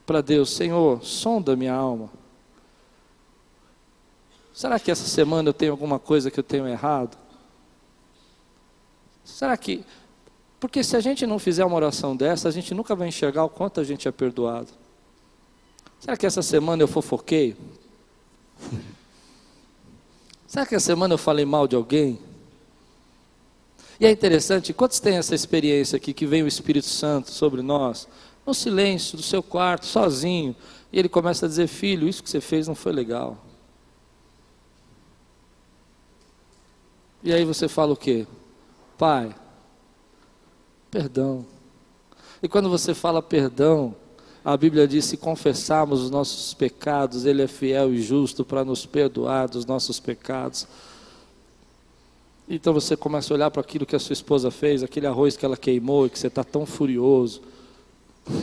para 0.06 0.22
Deus: 0.22 0.54
Senhor, 0.54 1.04
sonda 1.04 1.56
minha 1.56 1.74
alma? 1.74 2.10
Será 4.54 4.80
que 4.80 4.92
essa 4.92 5.08
semana 5.08 5.50
eu 5.50 5.54
tenho 5.54 5.72
alguma 5.72 5.98
coisa 5.98 6.30
que 6.30 6.40
eu 6.40 6.44
tenho 6.44 6.68
errado? 6.68 7.18
Será 9.24 9.58
que. 9.58 9.84
Porque 10.60 10.84
se 10.84 10.96
a 10.96 11.00
gente 11.00 11.26
não 11.26 11.40
fizer 11.40 11.66
uma 11.66 11.76
oração 11.76 12.16
dessa, 12.16 12.48
a 12.48 12.52
gente 12.52 12.74
nunca 12.74 12.96
vai 12.96 13.08
enxergar 13.08 13.44
o 13.44 13.50
quanto 13.50 13.80
a 13.80 13.84
gente 13.84 14.08
é 14.08 14.12
perdoado. 14.12 14.70
Será 16.00 16.16
que 16.16 16.26
essa 16.26 16.42
semana 16.42 16.84
eu 16.84 16.88
fofoquei? 16.88 17.56
Será 20.54 20.68
que 20.68 20.76
essa 20.76 20.86
semana 20.86 21.16
eu 21.16 21.18
falei 21.18 21.46
mal 21.46 21.68
de 21.68 21.76
alguém? 21.76 22.20
E 24.00 24.06
é 24.06 24.12
interessante, 24.12 24.72
quantos 24.72 25.00
têm 25.00 25.18
essa 25.18 25.34
experiência 25.34 25.98
aqui 25.98 26.14
que 26.14 26.28
vem 26.28 26.44
o 26.44 26.48
Espírito 26.48 26.86
Santo 26.86 27.32
sobre 27.32 27.64
nós, 27.64 28.08
no 28.46 28.54
silêncio 28.54 29.18
do 29.18 29.24
seu 29.24 29.42
quarto, 29.42 29.88
sozinho, 29.88 30.56
e 30.92 31.00
ele 31.00 31.10
começa 31.10 31.48
a 31.48 31.50
dizer: 31.50 31.66
Filho, 31.66 32.08
isso 32.08 32.22
que 32.22 32.30
você 32.30 32.40
fez 32.40 32.68
não 32.68 32.76
foi 32.76 32.92
legal. 32.92 33.44
E 37.24 37.34
aí 37.34 37.44
você 37.46 37.68
fala 37.68 37.94
o 37.94 37.98
quê? 37.98 38.28
Pai, 38.96 39.34
perdão. 40.92 41.48
E 42.44 42.48
quando 42.48 42.70
você 42.70 42.94
fala 42.94 43.24
perdão, 43.24 43.96
a 44.44 44.58
Bíblia 44.58 44.88
diz: 44.88 45.06
se 45.06 45.18
confessarmos 45.18 46.02
os 46.02 46.10
nossos 46.10 46.54
pecados, 46.54 47.26
Ele 47.26 47.42
é 47.42 47.48
fiel 47.48 47.94
e 47.94 48.02
justo 48.02 48.44
para 48.44 48.66
nos 48.66 48.86
perdoar 48.86 49.48
dos 49.48 49.66
nossos 49.66 50.00
pecados. 50.00 50.68
Então 52.48 52.74
você 52.74 52.98
começa 52.98 53.34
a 53.34 53.36
olhar 53.36 53.52
para 53.52 53.62
aquilo 53.62 53.86
que 53.86 53.96
a 53.96 54.00
sua 54.00 54.14
esposa 54.14 54.52
fez, 54.52 54.84
aquele 54.84 55.08
arroz 55.08 55.38
que 55.38 55.46
ela 55.46 55.56
queimou 55.56 56.06
e 56.06 56.10
que 56.10 56.20
você 56.20 56.28
está 56.28 56.44
tão 56.44 56.66
furioso. 56.66 57.42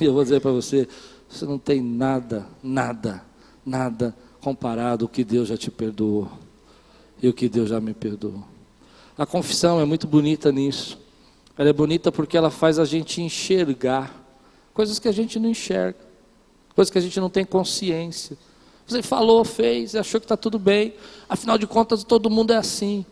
E 0.01 0.05
eu 0.05 0.15
vou 0.15 0.23
dizer 0.23 0.41
para 0.41 0.53
você: 0.53 0.89
você 1.29 1.45
não 1.45 1.59
tem 1.59 1.83
nada, 1.83 2.47
nada, 2.63 3.23
nada 3.65 4.15
comparado 4.41 5.05
ao 5.05 5.09
que 5.09 5.23
Deus 5.23 5.49
já 5.49 5.57
te 5.57 5.71
perdoou 5.71 6.31
e 7.23 7.29
o 7.29 7.33
que 7.33 7.49
Deus 7.49 7.69
já 7.69 7.79
me 7.81 7.93
perdoou. 7.93 8.43
A 9.19 9.27
confissão 9.27 9.79
é 9.79 9.85
muito 9.85 10.07
bonita 10.07 10.51
nisso. 10.51 10.99
Ela 11.59 11.69
é 11.69 11.73
bonita 11.75 12.11
porque 12.11 12.39
ela 12.39 12.51
faz 12.51 12.79
a 12.79 12.87
gente 12.87 13.21
enxergar 13.21 14.20
coisas 14.81 14.99
que 14.99 15.09
a 15.09 15.13
gente 15.13 15.39
não 15.39 15.51
enxerga, 15.51 15.99
coisas 16.75 16.91
que 16.91 16.97
a 16.97 17.03
gente 17.03 17.21
não 17.21 17.29
tem 17.29 17.45
consciência. 17.45 18.35
Você 18.87 19.03
falou, 19.03 19.45
fez, 19.45 19.95
achou 19.95 20.19
que 20.19 20.25
está 20.25 20.39
tudo 20.39 20.59
bem, 20.59 20.95
afinal 21.29 21.59
de 21.59 21.67
contas 21.67 22.03
todo 22.03 22.31
mundo 22.31 22.55
é 22.55 22.57
assim. 22.57 23.05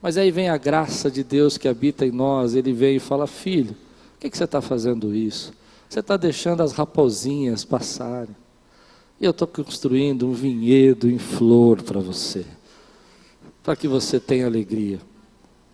Mas 0.00 0.16
aí 0.16 0.30
vem 0.30 0.48
a 0.48 0.56
graça 0.56 1.10
de 1.10 1.24
Deus 1.24 1.58
que 1.58 1.66
habita 1.66 2.06
em 2.06 2.12
nós, 2.12 2.54
ele 2.54 2.72
vem 2.72 2.94
e 2.94 3.00
fala: 3.00 3.26
Filho, 3.26 3.74
por 4.12 4.20
que, 4.20 4.30
que 4.30 4.38
você 4.38 4.44
está 4.44 4.60
fazendo 4.60 5.12
isso? 5.12 5.52
Você 5.88 5.98
está 5.98 6.16
deixando 6.16 6.60
as 6.60 6.70
raposinhas 6.70 7.64
passarem. 7.64 8.36
E 9.20 9.24
eu 9.24 9.32
estou 9.32 9.48
construindo 9.48 10.28
um 10.28 10.32
vinhedo 10.32 11.10
em 11.10 11.18
flor 11.18 11.82
para 11.82 11.98
você, 11.98 12.46
para 13.64 13.74
que 13.74 13.88
você 13.88 14.20
tenha 14.20 14.46
alegria. 14.46 15.00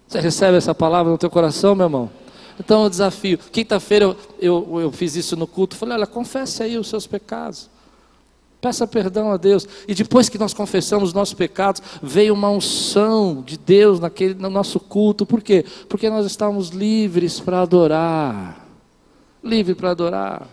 Você 0.08 0.18
recebe 0.18 0.56
essa 0.56 0.74
palavra 0.74 1.12
no 1.12 1.18
teu 1.18 1.28
coração, 1.28 1.74
meu 1.74 1.84
irmão? 1.84 2.21
Então, 2.58 2.84
o 2.84 2.90
desafio. 2.90 3.38
Quinta-feira 3.38 4.04
eu, 4.04 4.16
eu, 4.40 4.80
eu, 4.80 4.92
fiz 4.92 5.16
isso 5.16 5.36
no 5.36 5.46
culto. 5.46 5.76
Falei: 5.76 5.96
olha, 5.96 6.06
confesse 6.06 6.62
aí 6.62 6.76
os 6.76 6.88
seus 6.88 7.06
pecados. 7.06 7.70
Peça 8.60 8.86
perdão 8.86 9.32
a 9.32 9.36
Deus. 9.36 9.66
E 9.88 9.94
depois 9.94 10.28
que 10.28 10.38
nós 10.38 10.54
confessamos 10.54 11.08
os 11.08 11.14
nossos 11.14 11.34
pecados, 11.34 11.82
veio 12.00 12.32
uma 12.32 12.48
unção 12.48 13.42
de 13.44 13.58
Deus 13.58 13.98
naquele, 13.98 14.34
no 14.34 14.48
nosso 14.48 14.78
culto. 14.78 15.26
Por 15.26 15.42
quê? 15.42 15.64
Porque 15.88 16.08
nós 16.08 16.24
estávamos 16.24 16.68
livres 16.68 17.40
para 17.40 17.60
adorar. 17.60 18.64
Livre 19.42 19.74
para 19.74 19.90
adorar. 19.90 20.48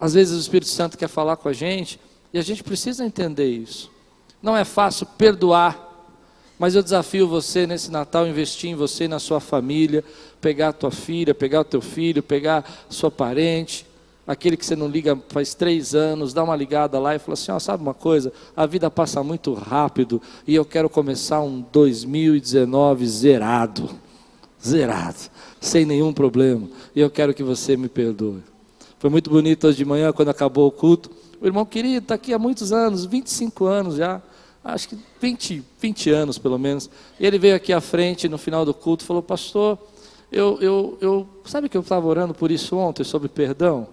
Às 0.00 0.14
vezes 0.14 0.36
o 0.36 0.40
Espírito 0.40 0.68
Santo 0.68 0.98
quer 0.98 1.06
falar 1.06 1.36
com 1.36 1.48
a 1.48 1.52
gente 1.52 2.00
e 2.32 2.38
a 2.40 2.42
gente 2.42 2.64
precisa 2.64 3.04
entender 3.04 3.48
isso. 3.48 3.88
Não 4.42 4.56
é 4.56 4.64
fácil 4.64 5.06
perdoar, 5.06 5.91
mas 6.62 6.76
eu 6.76 6.82
desafio 6.84 7.26
você 7.26 7.66
nesse 7.66 7.90
Natal 7.90 8.24
investir 8.24 8.70
em 8.70 8.76
você 8.76 9.06
e 9.06 9.08
na 9.08 9.18
sua 9.18 9.40
família, 9.40 10.04
pegar 10.40 10.68
a 10.68 10.72
tua 10.72 10.92
filha, 10.92 11.34
pegar 11.34 11.62
o 11.62 11.64
teu 11.64 11.80
filho, 11.80 12.22
pegar 12.22 12.86
sua 12.88 13.10
parente, 13.10 13.84
aquele 14.24 14.56
que 14.56 14.64
você 14.64 14.76
não 14.76 14.86
liga 14.86 15.18
faz 15.30 15.54
três 15.54 15.92
anos, 15.92 16.32
dá 16.32 16.44
uma 16.44 16.54
ligada 16.54 17.00
lá 17.00 17.16
e 17.16 17.18
fala 17.18 17.32
assim: 17.32 17.50
ó, 17.50 17.58
sabe 17.58 17.82
uma 17.82 17.92
coisa? 17.92 18.32
A 18.56 18.64
vida 18.64 18.88
passa 18.88 19.24
muito 19.24 19.52
rápido 19.54 20.22
e 20.46 20.54
eu 20.54 20.64
quero 20.64 20.88
começar 20.88 21.40
um 21.40 21.64
2019 21.72 23.08
zerado, 23.08 23.90
zerado, 24.64 25.18
sem 25.60 25.84
nenhum 25.84 26.12
problema. 26.12 26.68
E 26.94 27.00
eu 27.00 27.10
quero 27.10 27.34
que 27.34 27.42
você 27.42 27.76
me 27.76 27.88
perdoe. 27.88 28.40
Foi 29.00 29.10
muito 29.10 29.28
bonito 29.28 29.66
hoje 29.66 29.78
de 29.78 29.84
manhã, 29.84 30.12
quando 30.12 30.28
acabou 30.28 30.68
o 30.68 30.70
culto. 30.70 31.10
O 31.40 31.44
irmão 31.44 31.66
querido 31.66 32.04
está 32.04 32.14
aqui 32.14 32.32
há 32.32 32.38
muitos 32.38 32.72
anos, 32.72 33.04
25 33.04 33.64
anos 33.64 33.96
já, 33.96 34.22
acho 34.64 34.88
que 34.88 34.98
20, 35.20 35.62
20 35.80 36.10
anos 36.10 36.38
pelo 36.38 36.58
menos. 36.58 36.88
E 37.18 37.26
ele 37.26 37.38
veio 37.38 37.56
aqui 37.56 37.72
à 37.72 37.80
frente 37.80 38.28
no 38.28 38.38
final 38.38 38.64
do 38.64 38.72
culto 38.72 39.04
e 39.04 39.06
falou: 39.06 39.22
Pastor, 39.22 39.78
eu, 40.30 40.58
eu, 40.60 40.98
eu 41.00 41.28
sabe 41.44 41.68
que 41.68 41.76
eu 41.76 41.82
estava 41.82 42.06
orando 42.06 42.34
por 42.34 42.50
isso 42.50 42.76
ontem, 42.76 43.04
sobre 43.04 43.28
perdão? 43.28 43.88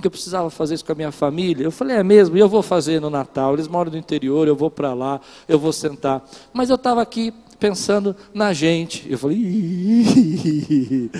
que 0.00 0.06
eu 0.06 0.10
precisava 0.10 0.50
fazer 0.50 0.74
isso 0.74 0.84
com 0.84 0.92
a 0.92 0.94
minha 0.94 1.12
família. 1.12 1.64
Eu 1.64 1.70
falei, 1.70 1.96
é 1.96 2.02
mesmo, 2.02 2.36
e 2.36 2.40
eu 2.40 2.48
vou 2.48 2.62
fazer 2.62 3.00
no 3.00 3.10
Natal. 3.10 3.54
Eles 3.54 3.68
moram 3.68 3.92
no 3.92 3.98
interior, 3.98 4.48
eu 4.48 4.56
vou 4.56 4.70
para 4.70 4.94
lá, 4.94 5.20
eu 5.46 5.58
vou 5.58 5.72
sentar. 5.72 6.26
Mas 6.52 6.70
eu 6.70 6.76
estava 6.76 7.02
aqui 7.02 7.32
pensando 7.58 8.16
na 8.32 8.52
gente. 8.52 9.06
Eu 9.10 9.18
falei, 9.18 9.38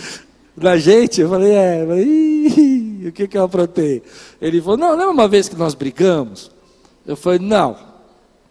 na 0.56 0.76
gente? 0.78 1.20
Eu 1.20 1.28
falei, 1.28 1.52
é, 1.52 1.82
eu 1.82 1.88
falei, 1.88 3.08
o 3.08 3.12
que, 3.12 3.28
que 3.28 3.36
eu 3.36 3.44
aprontei? 3.44 4.02
Ele 4.40 4.60
falou, 4.60 4.78
não, 4.78 4.92
lembra 4.92 5.10
uma 5.10 5.28
vez 5.28 5.48
que 5.48 5.56
nós 5.56 5.74
brigamos? 5.74 6.50
Eu 7.06 7.16
falei, 7.16 7.38
não, 7.38 7.76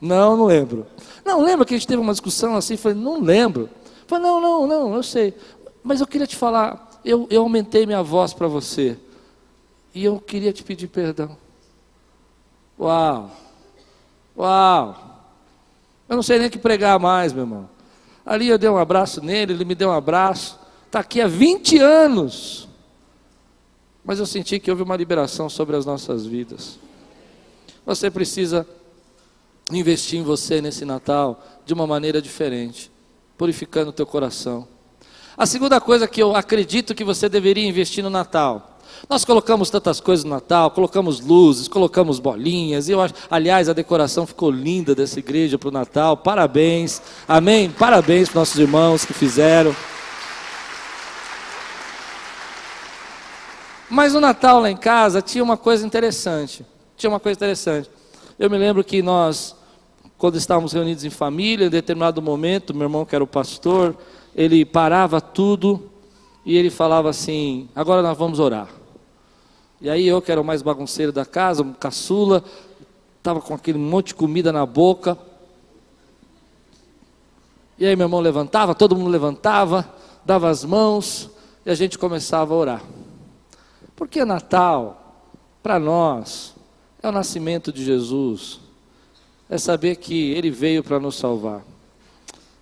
não, 0.01 0.38
não 0.38 0.45
lembro. 0.45 0.85
Não, 1.25 1.43
lembra 1.43 1.65
que 1.65 1.73
a 1.73 1.77
gente 1.77 1.88
teve 1.88 2.01
uma 2.01 2.13
discussão 2.13 2.55
assim? 2.55 2.77
Falei, 2.77 2.97
não 2.97 3.21
lembro. 3.21 3.69
Falei, 4.07 4.23
não, 4.23 4.41
não, 4.41 4.67
não, 4.67 4.95
eu 4.95 5.03
sei. 5.03 5.33
Mas 5.83 5.99
eu 5.99 6.07
queria 6.07 6.27
te 6.27 6.35
falar, 6.35 6.99
eu, 7.03 7.27
eu 7.29 7.41
aumentei 7.41 7.85
minha 7.85 8.01
voz 8.01 8.33
para 8.33 8.47
você. 8.47 8.97
E 9.93 10.05
eu 10.05 10.19
queria 10.19 10.53
te 10.53 10.63
pedir 10.63 10.88
perdão. 10.88 11.38
Uau! 12.79 13.31
Uau! 14.38 14.95
Eu 16.07 16.15
não 16.15 16.23
sei 16.23 16.39
nem 16.39 16.49
que 16.49 16.57
pregar 16.57 16.97
mais, 16.99 17.33
meu 17.33 17.43
irmão. 17.43 17.69
Ali 18.25 18.47
eu 18.47 18.57
dei 18.57 18.69
um 18.69 18.77
abraço 18.77 19.21
nele, 19.21 19.53
ele 19.53 19.65
me 19.65 19.75
deu 19.75 19.89
um 19.89 19.93
abraço. 19.93 20.57
Está 20.85 20.99
aqui 20.99 21.19
há 21.21 21.27
20 21.27 21.77
anos. 21.79 22.67
Mas 24.03 24.19
eu 24.19 24.25
senti 24.25 24.59
que 24.59 24.71
houve 24.71 24.81
uma 24.81 24.95
liberação 24.95 25.49
sobre 25.49 25.75
as 25.75 25.85
nossas 25.85 26.25
vidas. 26.25 26.79
Você 27.85 28.09
precisa 28.09 28.65
investir 29.71 30.19
em 30.19 30.23
você 30.23 30.62
nesse 30.62 30.86
Natal 30.86 31.43
de 31.65 31.73
uma 31.73 31.86
maneira 31.86 32.21
diferente, 32.21 32.91
purificando 33.38 33.89
o 33.89 33.93
teu 33.93 34.05
coração. 34.05 34.67
A 35.38 35.45
segunda 35.45 35.79
coisa 35.79 36.08
que 36.08 36.21
eu 36.21 36.36
acredito 36.36 36.95
que 36.95 37.03
você 37.03 37.29
deveria 37.29 37.67
investir 37.67 38.03
no 38.03 38.10
Natal 38.10 38.79
nós 39.08 39.23
colocamos 39.23 39.69
tantas 39.69 39.99
coisas 39.99 40.25
no 40.25 40.32
Natal, 40.32 40.71
colocamos 40.71 41.19
luzes, 41.19 41.67
colocamos 41.67 42.19
bolinhas, 42.19 42.89
e 42.89 42.91
eu 42.91 43.01
acho, 43.01 43.13
aliás, 43.29 43.69
a 43.69 43.73
decoração 43.73 44.25
ficou 44.25 44.51
linda 44.51 44.93
dessa 44.93 45.19
igreja 45.19 45.58
para 45.58 45.69
o 45.69 45.71
Natal. 45.71 46.17
Parabéns, 46.17 47.01
amém? 47.27 47.69
Parabéns 47.69 48.29
para 48.29 48.39
nossos 48.39 48.60
irmãos 48.60 49.05
que 49.05 49.13
fizeram. 49.13 49.75
Mas 53.89 54.13
no 54.13 54.19
Natal 54.19 54.60
lá 54.60 54.69
em 54.69 54.77
casa 54.77 55.21
tinha 55.21 55.43
uma 55.43 55.58
coisa 55.58 55.86
interessante. 55.86 56.65
Tinha 56.95 57.10
uma 57.10 57.19
coisa 57.19 57.38
interessante. 57.38 57.89
Eu 58.38 58.49
me 58.49 58.58
lembro 58.58 58.84
que 58.84 59.01
nós, 59.01 59.55
quando 60.19 60.36
estávamos 60.36 60.73
reunidos 60.73 61.05
em 61.05 61.10
família, 61.10 61.67
em 61.67 61.69
determinado 61.69 62.21
momento, 62.21 62.73
meu 62.73 62.84
irmão 62.84 63.05
que 63.05 63.15
era 63.15 63.23
o 63.23 63.27
pastor, 63.27 63.95
ele 64.36 64.65
parava 64.65 65.21
tudo 65.21 65.89
e 66.45 66.58
ele 66.58 66.69
falava 66.69 67.10
assim: 67.10 67.69
agora 67.73 68.01
nós 68.01 68.17
vamos 68.17 68.38
orar. 68.38 68.67
E 69.79 69.89
aí 69.89 70.05
eu, 70.05 70.21
que 70.21 70.29
era 70.29 70.41
o 70.41 70.43
mais 70.43 70.62
bagunceiro 70.62 71.13
da 71.13 71.25
casa, 71.25 71.63
um 71.63 71.71
caçula, 71.71 72.43
estava 73.17 73.39
com 73.39 73.53
aquele 73.53 73.77
monte 73.77 74.08
de 74.08 74.15
comida 74.15 74.51
na 74.51 74.65
boca. 74.65 75.17
E 77.77 77.86
aí 77.86 77.95
meu 77.95 78.08
irmão 78.08 78.19
levantava, 78.19 78.75
todo 78.75 78.97
mundo 78.97 79.10
levantava, 79.10 79.89
dava 80.25 80.49
as 80.49 80.65
mãos 80.65 81.29
e 81.65 81.71
a 81.71 81.75
gente 81.75 81.97
começava 81.97 82.53
a 82.53 82.58
orar. 82.58 82.84
Porque 83.95 84.25
Natal, 84.25 85.23
para 85.63 85.79
nós, 85.79 86.53
é 87.01 87.08
o 87.08 87.12
nascimento 87.13 87.71
de 87.71 87.86
Jesus. 87.86 88.60
É 89.49 89.57
saber 89.57 89.95
que 89.95 90.31
Ele 90.31 90.51
veio 90.51 90.83
para 90.83 90.99
nos 90.99 91.15
salvar. 91.15 91.63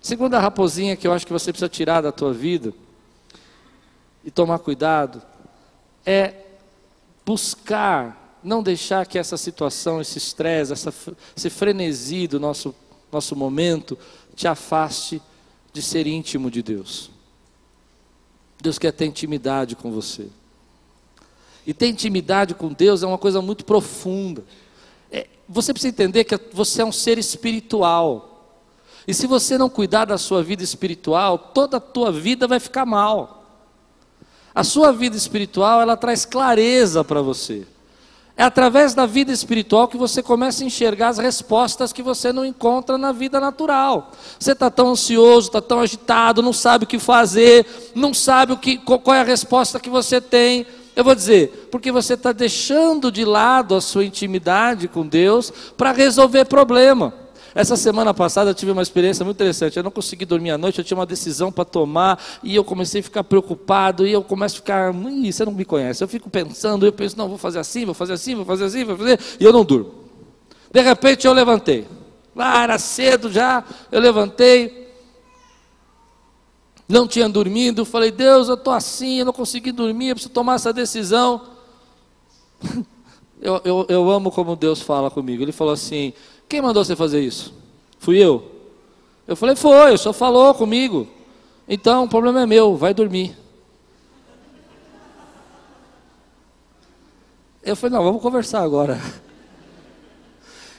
Segunda 0.02 0.40
raposinha 0.40 0.96
que 0.96 1.06
eu 1.06 1.12
acho 1.12 1.28
que 1.28 1.34
você 1.34 1.52
precisa 1.52 1.68
tirar 1.68 2.02
da 2.02 2.12
tua 2.12 2.32
vida 2.32 2.74
e 4.24 4.32
tomar 4.32 4.60
cuidado 4.60 5.22
é 6.06 6.34
buscar, 7.26 8.40
não 8.42 8.64
deixar 8.64 9.06
que 9.06 9.20
essa 9.20 9.36
situação, 9.36 10.00
esse 10.00 10.18
estresse, 10.18 10.72
essa, 10.72 10.94
esse 11.36 11.50
frenesi 11.50 12.26
do 12.26 12.40
nosso, 12.40 12.74
nosso 13.12 13.36
momento 13.36 13.98
te 14.34 14.48
afaste 14.48 15.22
de 15.74 15.82
ser 15.82 16.08
íntimo 16.08 16.50
de 16.50 16.64
Deus. 16.64 17.12
Deus 18.62 18.80
quer 18.80 18.94
ter 18.94 19.06
intimidade 19.06 19.76
com 19.76 19.92
você. 19.92 20.28
E 21.66 21.74
ter 21.74 21.88
intimidade 21.88 22.56
com 22.56 22.72
Deus 22.72 23.04
é 23.04 23.08
uma 23.08 23.18
coisa 23.18 23.42
muito 23.42 23.66
profunda. 23.66 24.44
Você 25.48 25.74
precisa 25.74 25.90
entender 25.90 26.24
que 26.24 26.40
você 26.52 26.82
é 26.82 26.86
um 26.86 26.92
ser 26.92 27.18
espiritual. 27.18 28.28
E 29.08 29.14
se 29.14 29.26
você 29.26 29.58
não 29.58 29.70
cuidar 29.70 30.06
da 30.06 30.18
sua 30.18 30.44
vida 30.44 30.64
espiritual, 30.64 31.38
toda 31.38 31.78
a 31.78 31.80
tua 31.80 32.12
vida 32.12 32.48
vai 32.48 32.60
ficar 32.60 32.86
mal. 32.86 33.46
A 34.54 34.64
sua 34.64 34.92
vida 34.92 35.16
espiritual, 35.16 35.80
ela 35.80 35.96
traz 35.96 36.26
clareza 36.26 37.04
para 37.04 37.22
você. 37.22 37.66
É 38.36 38.44
através 38.44 38.94
da 38.94 39.08
vida 39.08 39.32
espiritual 39.32 39.88
que 39.88 39.98
você 39.98 40.22
começa 40.22 40.64
a 40.64 40.68
enxergar 40.68 41.08
as 41.08 41.18
respostas 41.18 41.92
que 41.92 42.04
você 42.04 42.32
não 42.32 42.46
encontra 42.46 42.96
na 42.96 43.12
vida 43.12 43.40
natural. 43.40 44.12
Você 44.38 44.52
está 44.52 44.70
tão 44.70 44.90
ansioso, 44.90 45.48
está 45.48 45.60
tão 45.60 45.80
agitado, 45.80 46.44
não 46.44 46.54
sabe 46.54 46.84
o 46.84 46.88
que 46.88 47.00
fazer, 47.00 47.66
não 47.96 48.14
sabe 48.14 48.54
o 48.54 48.58
que, 48.58 48.78
qual 48.78 49.16
é 49.16 49.22
a 49.22 49.24
resposta 49.24 49.80
que 49.80 49.90
você 49.90 50.22
tem. 50.22 50.68
Eu 50.98 51.04
vou 51.04 51.14
dizer, 51.14 51.70
porque 51.72 51.92
você 51.92 52.16
está 52.16 52.32
deixando 52.32 53.12
de 53.12 53.24
lado 53.24 53.76
a 53.76 53.82
sua 53.82 54.04
intimidade 54.04 54.88
com 54.88 55.06
Deus 55.06 55.54
para 55.78 55.92
resolver 55.92 56.46
problema. 56.46 57.14
Essa 57.54 57.78
semana 57.78 58.16
passada 58.16 58.50
eu 58.50 58.56
tive 58.56 58.72
uma 58.72 58.82
experiência 58.82 59.24
muito 59.24 59.38
interessante. 59.38 59.78
Eu 59.78 59.84
não 59.84 59.92
consegui 59.92 60.26
dormir 60.26 60.50
à 60.50 60.58
noite, 60.58 60.80
eu 60.80 60.84
tinha 60.84 60.98
uma 60.98 61.06
decisão 61.06 61.52
para 61.52 61.66
tomar 61.66 62.20
e 62.42 62.56
eu 62.56 62.64
comecei 62.64 63.02
a 63.02 63.04
ficar 63.04 63.24
preocupado 63.24 64.08
e 64.08 64.12
eu 64.12 64.24
começo 64.24 64.56
a 64.56 64.58
ficar, 64.58 64.92
você 64.92 65.46
não 65.46 65.52
me 65.52 65.64
conhece. 65.64 66.04
Eu 66.04 66.08
fico 66.08 66.32
pensando, 66.32 66.84
eu 66.84 66.92
penso, 66.92 67.16
não, 67.16 67.30
vou 67.30 67.38
fazer 67.38 67.60
assim, 67.60 67.86
vou 67.86 67.94
fazer 67.94 68.14
assim, 68.14 68.34
vou 68.34 68.44
fazer 68.44 68.66
assim, 68.66 68.84
vou 68.84 68.98
fazer, 68.98 69.20
e 69.40 69.44
eu 69.46 69.54
não 69.54 69.64
durmo. 69.64 69.94
De 70.72 70.82
repente 70.82 71.28
eu 71.28 71.34
levantei. 71.34 71.86
Lá 72.36 72.64
era 72.64 72.80
cedo 72.80 73.32
já, 73.32 73.64
eu 73.92 74.00
levantei, 74.00 74.87
não 76.88 77.08
tinha 77.08 77.28
dormido, 77.28 77.84
falei, 77.84 78.12
Deus, 78.12 78.48
eu 78.48 78.56
estou 78.56 78.74
assim, 78.74 79.20
eu 79.20 79.26
não 79.26 79.34
consegui 79.34 79.72
dormir, 79.72 80.10
eu 80.10 80.16
preciso 80.16 80.34
tomar 80.34 80.56
essa 80.56 80.72
decisão. 80.72 81.42
Eu, 83.40 83.62
eu, 83.64 83.86
eu 83.88 84.10
amo 84.10 84.32
como 84.32 84.56
Deus 84.56 84.82
fala 84.82 85.12
comigo. 85.12 85.44
Ele 85.44 85.52
falou 85.52 85.72
assim: 85.72 86.12
quem 86.50 86.60
mandou 86.60 86.84
você 86.84 86.96
fazer 86.96 87.22
isso? 87.22 87.54
Fui 88.00 88.18
eu. 88.18 88.52
Eu 89.28 89.36
falei, 89.36 89.56
foi, 89.56 89.94
o 89.94 89.98
senhor 89.98 90.14
falou 90.14 90.54
comigo. 90.54 91.08
Então, 91.68 92.06
o 92.06 92.10
problema 92.10 92.42
é 92.42 92.46
meu, 92.46 92.76
vai 92.76 92.94
dormir. 92.94 93.38
Eu 97.62 97.76
falei, 97.76 97.98
não, 97.98 98.04
vamos 98.04 98.22
conversar 98.22 98.62
agora. 98.62 99.00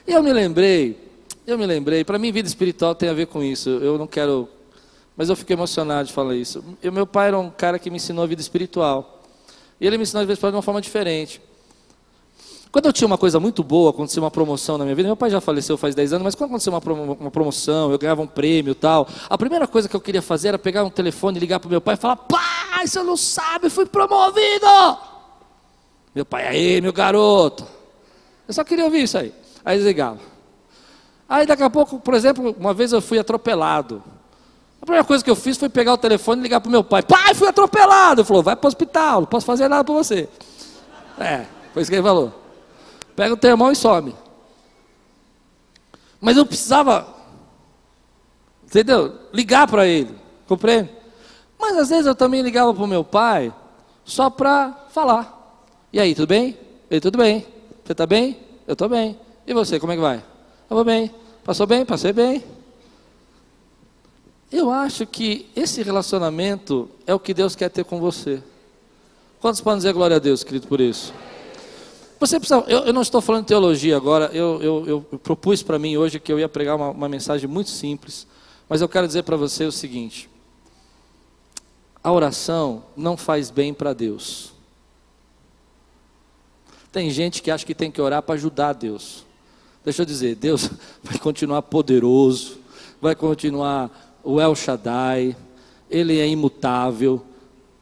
E 0.07 0.13
eu 0.13 0.23
me 0.23 0.33
lembrei, 0.33 0.99
eu 1.47 1.59
me 1.59 1.67
lembrei, 1.67 2.03
para 2.03 2.19
mim 2.19 2.33
vida 2.33 2.49
espiritual 2.49 2.95
tem 2.95 3.11
a 3.11 3.13
ver 3.13 3.27
com 3.27 3.43
isso. 3.43 3.69
Eu 3.69 3.99
não 3.99 4.07
quero, 4.07 4.49
mas 5.19 5.29
eu 5.29 5.35
fiquei 5.35 5.55
emocionado 5.55 6.07
de 6.07 6.13
falar 6.13 6.37
isso. 6.37 6.65
Eu, 6.81 6.93
meu 6.93 7.05
pai 7.05 7.27
era 7.27 7.39
um 7.41 7.51
cara 7.51 7.77
que 7.77 7.91
me 7.91 7.97
ensinou 7.97 8.23
a 8.23 8.27
vida 8.29 8.41
espiritual. 8.41 9.21
E 9.81 9.87
ele 9.87 9.97
me 9.97 10.05
ensinou 10.05 10.21
a 10.21 10.23
vida 10.23 10.35
espiritual 10.35 10.53
de 10.53 10.57
uma 10.57 10.63
forma 10.63 10.81
diferente. 10.81 11.43
Quando 12.71 12.87
eu 12.87 12.93
tinha 12.93 13.05
uma 13.05 13.19
coisa 13.19 13.41
muito 13.41 13.65
boa, 13.65 13.91
aconteceu 13.91 14.23
uma 14.23 14.31
promoção 14.31 14.79
na 14.79 14.85
minha 14.85 14.95
vida, 14.95 15.09
meu 15.09 15.17
pai 15.17 15.29
já 15.29 15.41
faleceu 15.41 15.77
faz 15.77 15.93
10 15.93 16.13
anos, 16.13 16.25
mas 16.25 16.35
quando 16.37 16.51
aconteceu 16.51 16.73
uma, 16.73 17.03
uma 17.15 17.31
promoção, 17.33 17.91
eu 17.91 17.99
ganhava 17.99 18.23
um 18.23 18.29
prêmio 18.29 18.71
e 18.71 18.75
tal, 18.77 19.09
a 19.29 19.37
primeira 19.37 19.67
coisa 19.67 19.89
que 19.89 19.97
eu 19.97 20.01
queria 20.01 20.23
fazer 20.23 20.49
era 20.49 20.59
pegar 20.59 20.85
um 20.85 20.91
telefone, 20.91 21.41
ligar 21.41 21.59
para 21.59 21.69
meu 21.69 21.81
pai 21.81 21.95
e 21.95 21.97
falar: 21.97 22.15
Pai, 22.15 22.87
você 22.87 23.03
não 23.03 23.17
sabe, 23.17 23.69
fui 23.71 23.87
promovido! 23.87 24.67
Meu 26.15 26.25
pai, 26.25 26.47
aí, 26.47 26.81
meu 26.81 26.93
garoto, 26.93 27.67
Eu 28.47 28.55
só 28.55 28.63
queria 28.63 28.85
ouvir 28.85 29.03
isso 29.03 29.19
aí. 29.19 29.33
Aí 29.65 29.79
desligava. 29.79 30.21
Aí 31.29 31.45
daqui 31.45 31.65
a 31.65 31.71
pouco, 31.71 31.99
por 31.99 32.15
exemplo, 32.15 32.55
uma 32.57 32.73
vez 32.73 32.93
eu 32.93 33.03
fui 33.03 33.19
atropelado. 33.19 34.01
Primeira 34.89 35.05
coisa 35.05 35.23
que 35.23 35.29
eu 35.29 35.37
fiz 35.37 35.59
foi 35.59 35.69
pegar 35.69 35.93
o 35.93 35.99
telefone 35.99 36.41
e 36.41 36.43
ligar 36.45 36.63
para 36.63 36.69
o 36.69 36.73
meu 36.73 36.83
pai. 36.83 37.03
Pai, 37.03 37.35
fui 37.35 37.47
atropelado. 37.47 38.23
Ele 38.23 38.27
falou, 38.27 38.43
vai 38.43 38.57
para 38.57 38.67
o 38.67 38.69
hospital, 38.69 39.21
não 39.21 39.27
posso 39.27 39.45
fazer 39.45 39.69
nada 39.69 39.85
para 39.85 39.93
você. 39.93 40.27
É, 41.19 41.45
foi 41.75 41.83
isso 41.83 41.91
que 41.91 41.97
ele 41.97 42.03
falou. 42.03 42.33
Pega 43.15 43.35
o 43.35 43.37
teu 43.37 43.51
irmão 43.51 43.71
e 43.71 43.77
some. 43.77 44.17
Mas 46.19 46.39
eu 46.39 46.47
precisava, 46.47 47.07
entendeu? 48.65 49.15
Ligar 49.31 49.69
para 49.69 49.87
ele, 49.87 50.17
compreende? 50.47 50.89
Mas 51.61 51.77
às 51.77 51.91
vezes 51.91 52.07
eu 52.07 52.15
também 52.15 52.41
ligava 52.41 52.73
para 52.73 52.83
o 52.83 52.87
meu 52.87 53.05
pai 53.05 53.53
só 54.07 54.31
para 54.31 54.75
falar. 54.89 55.61
E 55.93 56.01
aí, 56.01 56.15
tudo 56.15 56.29
bem? 56.29 56.59
Ele, 56.91 57.01
tudo 57.03 57.19
bem. 57.19 57.47
Você 57.85 57.93
está 57.93 58.07
bem? 58.07 58.41
Eu 58.67 58.73
estou 58.73 58.89
bem. 58.89 59.21
E 59.47 59.53
você, 59.53 59.79
como 59.79 59.93
é 59.93 59.97
que 59.97 60.03
vai? 60.03 60.25
Eu 60.71 60.77
vou 60.77 60.85
bem. 60.85 61.15
Passou 61.45 61.67
bem? 61.67 61.85
Passei 61.85 62.11
bem. 62.11 62.43
Eu 64.51 64.71
acho 64.71 65.07
que 65.07 65.47
esse 65.55 65.83
relacionamento 65.83 66.89
é 67.07 67.15
o 67.15 67.21
que 67.21 67.35
Deus 67.35 67.55
quer 67.55 67.69
ter 67.69 67.85
com 67.85 68.01
você. 68.01 68.43
Quantos 69.41 69.61
podem 69.61 69.79
dizer 69.79 69.93
glória 69.93 70.17
a 70.17 70.19
Deus, 70.19 70.43
querido, 70.43 70.67
por 70.67 70.81
isso? 70.81 71.13
Você 72.19 72.41
precisa, 72.41 72.65
eu, 72.67 72.81
eu 72.81 72.93
não 72.93 73.03
estou 73.03 73.21
falando 73.21 73.43
de 73.43 73.49
teologia 73.49 73.97
agora, 73.97 74.31
eu, 74.33 74.61
eu, 74.61 74.87
eu 75.13 75.19
propus 75.19 75.63
para 75.63 75.79
mim 75.79 75.97
hoje 75.97 76.19
que 76.19 76.33
eu 76.33 76.39
ia 76.39 76.49
pregar 76.49 76.75
uma, 76.75 76.91
uma 76.91 77.09
mensagem 77.09 77.49
muito 77.49 77.71
simples, 77.71 78.27
mas 78.69 78.81
eu 78.81 78.89
quero 78.89 79.07
dizer 79.07 79.23
para 79.23 79.37
você 79.37 79.65
o 79.65 79.71
seguinte: 79.71 80.29
a 82.03 82.11
oração 82.11 82.83
não 82.97 83.17
faz 83.17 83.51
bem 83.51 83.73
para 83.73 83.93
Deus. 83.93 84.53
Tem 86.91 87.11
gente 87.11 87.43
que 87.43 87.51
acha 87.51 87.65
que 87.65 87.75
tem 87.75 87.91
que 87.91 88.01
orar 88.01 88.23
para 88.23 88.35
ajudar 88.35 88.73
Deus. 88.73 89.25
Deixa 89.85 90.03
eu 90.03 90.07
dizer, 90.07 90.35
Deus 90.35 90.71
vai 91.05 91.19
continuar 91.19 91.63
poderoso, 91.63 92.59
vai 93.01 93.15
continuar 93.15 94.08
o 94.23 94.41
El 94.41 94.55
Shaddai, 94.55 95.37
Ele 95.91 96.19
é 96.19 96.29
imutável, 96.29 97.25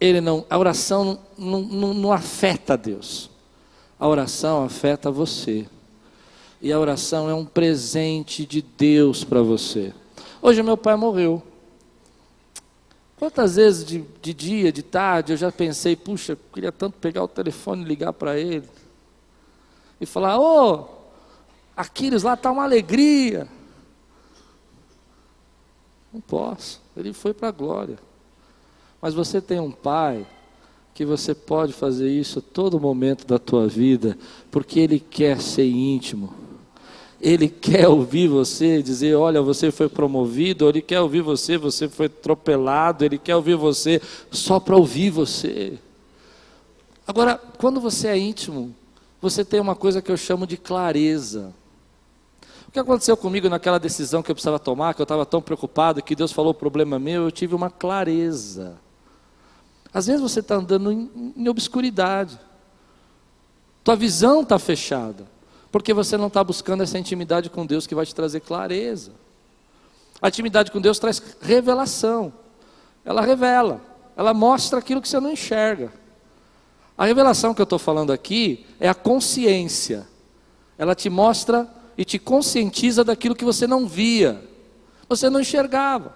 Ele 0.00 0.20
não, 0.20 0.44
a 0.48 0.58
oração 0.58 1.18
não, 1.36 1.60
não, 1.62 1.94
não 1.94 2.12
afeta 2.12 2.76
Deus. 2.76 3.30
A 3.98 4.06
oração 4.06 4.64
afeta 4.64 5.10
você. 5.10 5.66
E 6.60 6.72
a 6.72 6.78
oração 6.78 7.28
é 7.28 7.34
um 7.34 7.44
presente 7.44 8.44
de 8.44 8.62
Deus 8.62 9.24
para 9.24 9.42
você. 9.42 9.92
Hoje 10.40 10.62
meu 10.62 10.76
pai 10.76 10.96
morreu. 10.96 11.42
Quantas 13.18 13.56
vezes 13.56 13.84
de, 13.84 14.04
de, 14.20 14.34
dia, 14.34 14.70
de 14.70 14.82
tarde, 14.82 15.32
eu 15.32 15.36
já 15.36 15.50
pensei, 15.50 15.96
puxa, 15.96 16.36
queria 16.52 16.70
tanto 16.70 16.98
pegar 16.98 17.24
o 17.24 17.28
telefone 17.28 17.82
e 17.82 17.86
ligar 17.86 18.12
para 18.12 18.38
ele. 18.38 18.68
E 19.98 20.04
falar, 20.04 20.38
ô, 20.38 20.72
oh, 20.72 20.84
Aquiles 21.74 22.22
lá 22.22 22.34
está 22.34 22.50
uma 22.50 22.64
alegria. 22.64 23.48
Não 26.16 26.20
posso, 26.22 26.80
ele 26.96 27.12
foi 27.12 27.34
para 27.34 27.48
a 27.48 27.52
glória. 27.52 27.98
Mas 29.02 29.12
você 29.12 29.38
tem 29.38 29.60
um 29.60 29.70
pai 29.70 30.26
que 30.94 31.04
você 31.04 31.34
pode 31.34 31.74
fazer 31.74 32.08
isso 32.08 32.38
a 32.38 32.42
todo 32.42 32.80
momento 32.80 33.26
da 33.26 33.38
tua 33.38 33.68
vida, 33.68 34.16
porque 34.50 34.80
Ele 34.80 34.98
quer 34.98 35.42
ser 35.42 35.66
íntimo. 35.66 36.32
Ele 37.20 37.50
quer 37.50 37.86
ouvir 37.86 38.28
você 38.28 38.82
dizer: 38.82 39.14
Olha, 39.14 39.42
você 39.42 39.70
foi 39.70 39.90
promovido. 39.90 40.66
Ele 40.66 40.80
quer 40.80 41.02
ouvir 41.02 41.20
você, 41.20 41.58
você 41.58 41.86
foi 41.86 42.06
atropelado. 42.06 43.04
Ele 43.04 43.18
quer 43.18 43.36
ouvir 43.36 43.56
você 43.56 44.00
só 44.30 44.58
para 44.58 44.74
ouvir 44.74 45.10
você. 45.10 45.78
Agora, 47.06 47.38
quando 47.58 47.78
você 47.78 48.08
é 48.08 48.16
íntimo, 48.16 48.74
você 49.20 49.44
tem 49.44 49.60
uma 49.60 49.76
coisa 49.76 50.00
que 50.00 50.10
eu 50.10 50.16
chamo 50.16 50.46
de 50.46 50.56
clareza. 50.56 51.52
Que 52.76 52.80
aconteceu 52.80 53.16
comigo 53.16 53.48
naquela 53.48 53.78
decisão 53.78 54.22
que 54.22 54.30
eu 54.30 54.34
precisava 54.34 54.58
tomar, 54.58 54.92
que 54.92 55.00
eu 55.00 55.04
estava 55.04 55.24
tão 55.24 55.40
preocupado, 55.40 56.02
que 56.02 56.14
Deus 56.14 56.30
falou 56.30 56.50
o 56.50 56.54
problema 56.54 56.98
meu, 56.98 57.22
eu 57.22 57.30
tive 57.30 57.54
uma 57.54 57.70
clareza. 57.70 58.76
Às 59.94 60.08
vezes 60.08 60.20
você 60.20 60.40
está 60.40 60.56
andando 60.56 60.92
em, 60.92 61.32
em 61.34 61.48
obscuridade. 61.48 62.38
Tua 63.82 63.96
visão 63.96 64.42
está 64.42 64.58
fechada. 64.58 65.24
Porque 65.72 65.94
você 65.94 66.18
não 66.18 66.26
está 66.26 66.44
buscando 66.44 66.82
essa 66.82 66.98
intimidade 66.98 67.48
com 67.48 67.64
Deus 67.64 67.86
que 67.86 67.94
vai 67.94 68.04
te 68.04 68.14
trazer 68.14 68.40
clareza. 68.40 69.12
A 70.20 70.28
intimidade 70.28 70.70
com 70.70 70.78
Deus 70.78 70.98
traz 70.98 71.22
revelação. 71.40 72.30
Ela 73.06 73.22
revela. 73.22 73.80
Ela 74.14 74.34
mostra 74.34 74.80
aquilo 74.80 75.00
que 75.00 75.08
você 75.08 75.18
não 75.18 75.32
enxerga. 75.32 75.90
A 76.98 77.06
revelação 77.06 77.54
que 77.54 77.62
eu 77.62 77.64
estou 77.64 77.78
falando 77.78 78.12
aqui 78.12 78.66
é 78.78 78.86
a 78.86 78.94
consciência. 78.94 80.06
Ela 80.76 80.94
te 80.94 81.08
mostra 81.08 81.74
e 81.96 82.04
te 82.04 82.18
conscientiza 82.18 83.02
daquilo 83.02 83.34
que 83.34 83.44
você 83.44 83.66
não 83.66 83.86
via, 83.86 84.42
você 85.08 85.30
não 85.30 85.40
enxergava. 85.40 86.14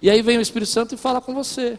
E 0.00 0.10
aí 0.10 0.22
vem 0.22 0.38
o 0.38 0.40
Espírito 0.40 0.70
Santo 0.70 0.94
e 0.94 0.98
fala 0.98 1.20
com 1.20 1.34
você. 1.34 1.78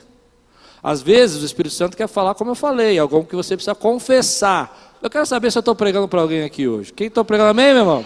Às 0.81 1.01
vezes 1.01 1.41
o 1.41 1.45
Espírito 1.45 1.73
Santo 1.73 1.95
quer 1.95 2.07
falar 2.07 2.35
como 2.35 2.51
eu 2.51 2.55
falei, 2.55 2.99
algo 2.99 3.23
que 3.23 3.35
você 3.35 3.55
precisa 3.55 3.75
confessar. 3.75 4.97
Eu 5.01 5.09
quero 5.09 5.25
saber 5.25 5.51
se 5.51 5.57
eu 5.57 5.61
estou 5.61 5.75
pregando 5.75 6.07
para 6.07 6.21
alguém 6.21 6.43
aqui 6.43 6.67
hoje. 6.67 6.91
Quem 6.91 7.07
está 7.07 7.23
pregando, 7.23 7.49
amém, 7.49 7.73
meu 7.73 7.81
irmão? 7.81 8.05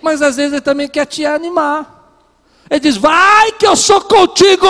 Mas 0.00 0.22
às 0.22 0.36
vezes 0.36 0.52
ele 0.52 0.60
também 0.60 0.88
quer 0.88 1.06
te 1.06 1.26
animar. 1.26 1.96
Ele 2.70 2.80
diz, 2.80 2.96
vai 2.96 3.52
que 3.52 3.66
eu 3.66 3.76
sou 3.76 4.00
contigo. 4.02 4.66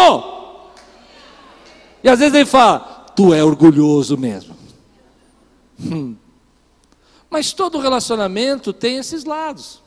E 2.02 2.08
às 2.08 2.18
vezes 2.18 2.34
ele 2.34 2.46
fala, 2.46 3.06
tu 3.14 3.34
é 3.34 3.44
orgulhoso 3.44 4.16
mesmo. 4.16 4.56
Hum. 5.80 6.16
Mas 7.30 7.52
todo 7.52 7.78
relacionamento 7.78 8.72
tem 8.72 8.96
esses 8.96 9.24
lados. 9.24 9.82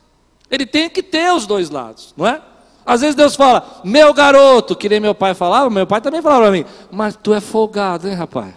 Ele 0.49 0.65
tem 0.65 0.89
que 0.89 1.01
ter 1.01 1.33
os 1.33 1.47
dois 1.47 1.69
lados, 1.69 2.13
não 2.15 2.27
é? 2.27 2.41
Às 2.85 3.01
vezes 3.01 3.15
Deus 3.15 3.35
fala, 3.35 3.81
meu 3.83 4.13
garoto, 4.13 4.75
que 4.75 4.89
nem 4.89 4.99
meu 4.99 5.15
pai 5.15 5.33
falava, 5.33 5.69
meu 5.69 5.85
pai 5.85 6.01
também 6.01 6.21
falava 6.21 6.43
para 6.43 6.51
mim, 6.51 6.65
mas 6.91 7.15
tu 7.15 7.33
é 7.33 7.39
folgado, 7.39 8.07
hein, 8.07 8.15
rapaz? 8.15 8.53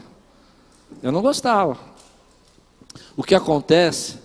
Eu 1.03 1.13
não 1.13 1.23
gostava. 1.23 1.79
O 3.17 3.23
que 3.23 3.35
acontece 3.35 4.19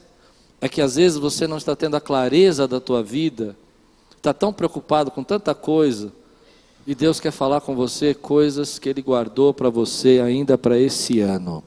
é 0.61 0.67
que 0.67 0.81
às 0.81 0.95
vezes 0.95 1.17
você 1.17 1.47
não 1.47 1.57
está 1.57 1.75
tendo 1.75 1.95
a 1.95 2.01
clareza 2.01 2.67
da 2.67 2.79
tua 2.79 3.03
vida, 3.03 3.55
está 4.15 4.33
tão 4.33 4.51
preocupado 4.51 5.11
com 5.11 5.23
tanta 5.23 5.53
coisa, 5.53 6.11
e 6.87 6.95
Deus 6.95 7.19
quer 7.19 7.31
falar 7.31 7.61
com 7.61 7.75
você 7.75 8.13
coisas 8.13 8.79
que 8.79 8.89
Ele 8.89 9.01
guardou 9.01 9.53
para 9.53 9.69
você 9.69 10.21
ainda 10.25 10.57
para 10.57 10.79
esse 10.79 11.19
ano. 11.19 11.63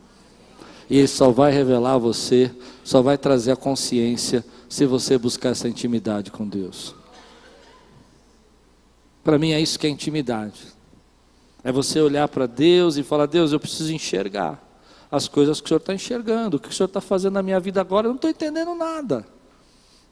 E 0.93 0.99
Ele 0.99 1.09
só 1.09 1.31
vai 1.31 1.51
revelar 1.51 1.95
a 1.95 1.99
você, 1.99 2.55
só 2.85 3.01
vai 3.01 3.17
trazer 3.17 3.53
a 3.53 3.57
consciência 3.57 4.45
se 4.69 4.85
você 4.85 5.17
buscar 5.17 5.49
essa 5.49 5.67
intimidade 5.67 6.31
com 6.31 6.47
Deus. 6.47 6.95
Para 9.25 9.39
mim 9.39 9.53
é 9.53 9.61
isso 9.61 9.79
que 9.79 9.87
é 9.87 9.91
intimidade. 9.91 10.67
É 11.65 11.73
você 11.73 11.99
olhar 11.99 12.29
para 12.29 12.45
Deus 12.45 12.99
e 12.99 13.03
falar: 13.03 13.25
Deus, 13.25 13.53
eu 13.53 13.59
preciso 13.59 13.91
enxergar 13.91 14.63
as 15.11 15.27
coisas 15.27 15.63
que 15.63 15.65
o 15.65 15.69
Senhor 15.69 15.81
está 15.81 15.95
enxergando, 15.95 16.59
o 16.59 16.61
que 16.61 16.69
o 16.69 16.73
Senhor 16.75 16.89
está 16.89 17.01
fazendo 17.01 17.33
na 17.33 17.43
minha 17.43 17.59
vida 17.59 17.81
agora, 17.81 18.07
eu 18.07 18.11
não 18.11 18.17
estou 18.17 18.29
entendendo 18.29 18.75
nada. 18.75 19.27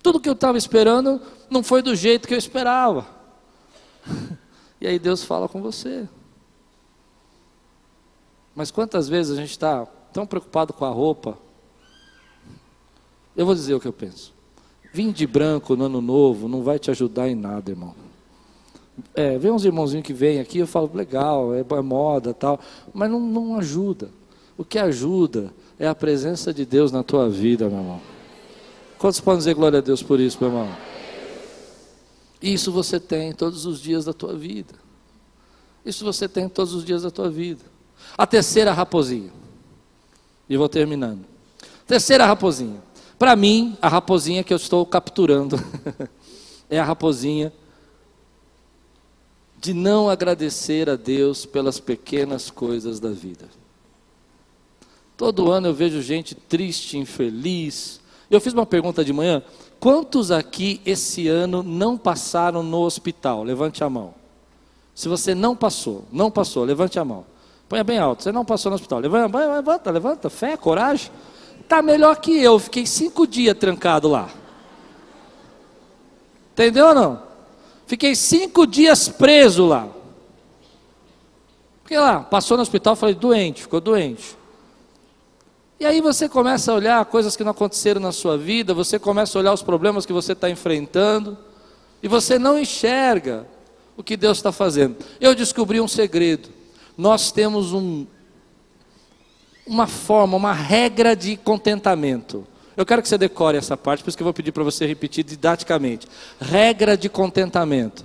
Tudo 0.03 0.19
que 0.19 0.31
eu 0.31 0.33
estava 0.33 0.57
esperando 0.57 1.21
não 1.51 1.63
foi 1.63 1.83
do 1.83 1.95
jeito 1.95 2.27
que 2.27 2.33
eu 2.33 2.39
esperava. 2.39 3.07
E 4.83 4.87
aí 4.87 4.99
Deus 4.99 5.23
fala 5.23 5.47
com 5.47 5.61
você. 5.61 6.09
Mas 8.55 8.71
quantas 8.71 9.11
vezes 9.11 9.37
a 9.37 9.39
gente 9.39 9.51
está 9.51 9.87
tão 10.13 10.27
preocupado 10.27 10.73
com 10.73 10.85
a 10.85 10.91
roupa? 10.91 11.39
Eu 13.37 13.47
vou 13.47 13.55
dizer 13.55 13.75
o 13.75 13.81
que 13.81 13.89
eu 13.89 13.93
penso. 13.93 14.33
Vim 14.93 15.13
de 15.13 15.27
branco 15.27 15.77
no 15.77 15.85
ano 15.85 16.01
novo 16.01 16.49
não 16.49 16.63
vai 16.63 16.79
te 16.79 16.91
ajudar 16.91 17.29
em 17.29 17.35
nada, 17.35 17.71
irmão. 17.71 17.95
É, 19.15 19.39
vem 19.39 19.51
uns 19.51 19.65
irmãozinhos 19.65 20.07
que 20.07 20.13
vêm 20.13 20.41
aqui, 20.41 20.59
eu 20.59 20.67
falo, 20.67 20.91
legal, 20.93 21.55
é, 21.55 21.61
é 21.61 21.81
moda 21.81 22.35
tal, 22.35 22.61
mas 22.93 23.11
não, 23.11 23.21
não 23.21 23.57
ajuda. 23.57 24.11
O 24.59 24.65
que 24.65 24.79
ajuda 24.79 25.53
é 25.79 25.87
a 25.87 25.95
presença 25.95 26.53
de 26.53 26.67
Deus 26.67 26.93
na 26.93 27.03
tua 27.03 27.29
vida, 27.31 27.69
meu 27.69 27.79
irmão. 27.79 28.01
Quantos 28.99 29.21
podem 29.21 29.39
dizer 29.39 29.55
glória 29.55 29.79
a 29.79 29.83
Deus 29.83 30.03
por 30.03 30.21
isso, 30.21 30.37
meu 30.41 30.51
irmão? 30.51 30.69
Isso 32.43 32.71
você 32.73 33.01
tem 33.01 33.33
todos 33.33 33.65
os 33.65 33.81
dias 33.81 34.05
da 34.05 34.13
tua 34.13 34.35
vida. 34.35 34.75
Isso 35.85 36.05
você 36.05 36.29
tem 36.29 36.49
todos 36.49 36.75
os 36.75 36.85
dias 36.85 37.03
da 37.03 37.11
tua 37.11 37.31
vida. 37.31 37.65
A 38.19 38.27
terceira 38.27 38.73
raposinha. 38.73 39.31
E 40.51 40.57
vou 40.57 40.69
terminando. 40.69 41.25
Terceira 41.87 42.27
raposinha. 42.27 42.83
Para 43.17 43.37
mim, 43.37 43.79
a 43.81 43.89
raposinha 43.89 44.43
que 44.43 44.53
eu 44.53 44.57
estou 44.57 44.85
capturando 44.85 45.57
é 46.69 46.81
a 46.81 46.85
raposinha 46.85 47.53
de 49.61 49.73
não 49.73 50.11
agradecer 50.11 50.91
a 50.91 50.97
Deus 50.97 51.47
pelas 51.47 51.79
pequenas 51.79 52.51
coisas 52.51 52.99
da 52.99 53.11
vida. 53.11 53.49
Todo 55.17 55.53
ano 55.53 55.69
eu 55.69 55.75
vejo 55.75 56.03
gente 56.03 56.35
triste, 56.35 56.99
infeliz. 56.99 58.01
Eu 58.31 58.41
fiz 58.41 58.53
uma 58.53 58.67
pergunta 58.67 59.05
de 59.05 59.13
manhã: 59.13 59.43
quantos 59.79 60.31
aqui 60.31 60.81
esse 60.85 61.29
ano 61.29 61.63
não 61.63 61.97
passaram 61.97 62.63
no 62.63 62.81
hospital? 62.81 63.45
Levante 63.45 63.85
a 63.85 63.91
mão. 63.91 64.15
Se 64.95 65.09
você 65.09 65.35
não 65.35 65.55
passou, 65.55 66.07
não 66.11 66.31
passou, 66.31 66.65
levante 66.65 66.99
a 66.99 67.05
mão. 67.05 67.25
Põe 67.71 67.85
bem 67.85 67.99
alto. 67.99 68.25
Você 68.25 68.33
não 68.33 68.45
passou 68.45 68.69
no 68.69 68.75
hospital. 68.75 68.99
Levanta, 68.99 69.39
levanta, 69.39 69.91
levanta. 69.93 70.29
Fé, 70.29 70.57
coragem. 70.57 71.09
está 71.61 71.81
melhor 71.81 72.17
que 72.17 72.37
eu. 72.43 72.59
Fiquei 72.59 72.85
cinco 72.85 73.29
dias 73.29 73.57
trancado 73.57 74.09
lá. 74.09 74.29
Entendeu 76.53 76.89
ou 76.89 76.95
não? 76.97 77.23
Fiquei 77.87 78.17
cinco 78.17 78.67
dias 78.67 79.09
preso 79.09 79.67
lá. 79.67 79.89
Fiquei 81.85 81.97
lá, 81.97 82.21
passou 82.21 82.57
no 82.57 82.63
hospital, 82.63 82.97
falei, 82.97 83.15
doente, 83.15 83.63
ficou 83.63 83.81
doente. 83.81 84.37
E 85.79 85.87
aí 85.87 86.01
você 86.01 86.29
começa 86.29 86.73
a 86.73 86.75
olhar 86.75 87.05
coisas 87.05 87.37
que 87.37 87.45
não 87.45 87.53
aconteceram 87.53 88.01
na 88.01 88.13
sua 88.13 88.37
vida, 88.37 88.75
você 88.75 88.99
começa 88.99 89.39
a 89.39 89.41
olhar 89.41 89.53
os 89.53 89.63
problemas 89.63 90.05
que 90.05 90.13
você 90.13 90.33
está 90.33 90.51
enfrentando, 90.51 91.39
e 92.03 92.09
você 92.09 92.37
não 92.39 92.59
enxerga 92.59 93.47
o 93.97 94.03
que 94.03 94.17
Deus 94.17 94.39
está 94.39 94.51
fazendo. 94.51 94.97
Eu 95.21 95.35
descobri 95.35 95.81
um 95.81 95.89
segredo. 95.89 96.60
Nós 97.01 97.33
temos 97.33 97.73
um, 97.73 98.05
uma 99.67 99.87
forma, 99.87 100.37
uma 100.37 100.53
regra 100.53 101.17
de 101.17 101.35
contentamento. 101.35 102.47
Eu 102.77 102.85
quero 102.85 103.01
que 103.01 103.09
você 103.09 103.17
decore 103.17 103.57
essa 103.57 103.75
parte, 103.75 104.05
por 104.05 104.11
isso 104.11 104.19
que 104.19 104.23
eu 104.23 104.27
vou 104.27 104.35
pedir 104.35 104.53
para 104.53 104.63
você 104.63 104.85
repetir 104.85 105.25
didaticamente. 105.25 106.07
Regra 106.39 106.99
de 106.99 107.09
contentamento. 107.09 108.05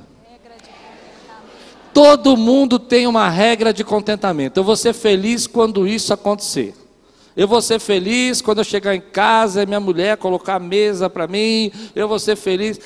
Todo 1.93 2.38
mundo 2.38 2.79
tem 2.79 3.05
uma 3.05 3.29
regra 3.29 3.73
de 3.73 3.84
contentamento. 3.84 4.58
Eu 4.58 4.63
vou 4.63 4.77
ser 4.77 4.93
feliz 4.93 5.45
quando 5.45 5.86
isso 5.86 6.13
acontecer. 6.13 6.73
Eu 7.36 7.49
vou 7.49 7.62
ser 7.62 7.79
feliz 7.79 8.41
quando 8.41 8.60
eu 8.60 8.63
chegar 8.63 8.95
em 8.95 9.01
casa 9.01 9.62
e 9.62 9.65
minha 9.65 9.79
mulher 9.81 10.15
colocar 10.15 10.55
a 10.55 10.60
mesa 10.60 11.10
para 11.10 11.27
mim. 11.27 11.69
Eu 11.93 12.08
vou 12.08 12.17
ser 12.17 12.38
feliz. 12.38 12.79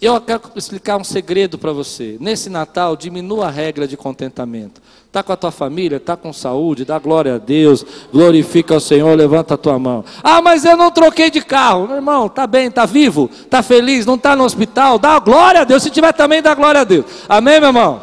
Eu 0.00 0.20
quero 0.20 0.42
explicar 0.54 0.98
um 0.98 1.04
segredo 1.04 1.56
para 1.56 1.72
você. 1.72 2.18
Nesse 2.20 2.50
Natal, 2.50 2.96
diminua 2.96 3.46
a 3.46 3.50
regra 3.50 3.88
de 3.88 3.96
contentamento. 3.96 4.80
Está 5.06 5.22
com 5.22 5.32
a 5.32 5.36
tua 5.36 5.50
família, 5.50 5.96
está 5.96 6.14
com 6.14 6.30
saúde, 6.34 6.84
dá 6.84 6.98
glória 6.98 7.36
a 7.36 7.38
Deus, 7.38 7.82
glorifica 8.12 8.74
ao 8.74 8.80
Senhor, 8.80 9.16
levanta 9.16 9.54
a 9.54 9.56
tua 9.56 9.78
mão. 9.78 10.04
Ah, 10.22 10.42
mas 10.42 10.66
eu 10.66 10.76
não 10.76 10.90
troquei 10.90 11.30
de 11.30 11.40
carro. 11.40 11.86
Meu 11.86 11.96
irmão, 11.96 12.26
está 12.26 12.46
bem, 12.46 12.66
está 12.66 12.84
vivo, 12.84 13.30
está 13.32 13.62
feliz, 13.62 14.04
não 14.04 14.16
está 14.16 14.36
no 14.36 14.44
hospital, 14.44 14.98
dá 14.98 15.18
glória 15.18 15.62
a 15.62 15.64
Deus. 15.64 15.82
Se 15.82 15.88
tiver 15.88 16.12
também, 16.12 16.42
dá 16.42 16.54
glória 16.54 16.82
a 16.82 16.84
Deus. 16.84 17.06
Amém, 17.26 17.58
meu 17.58 17.70
irmão? 17.70 18.02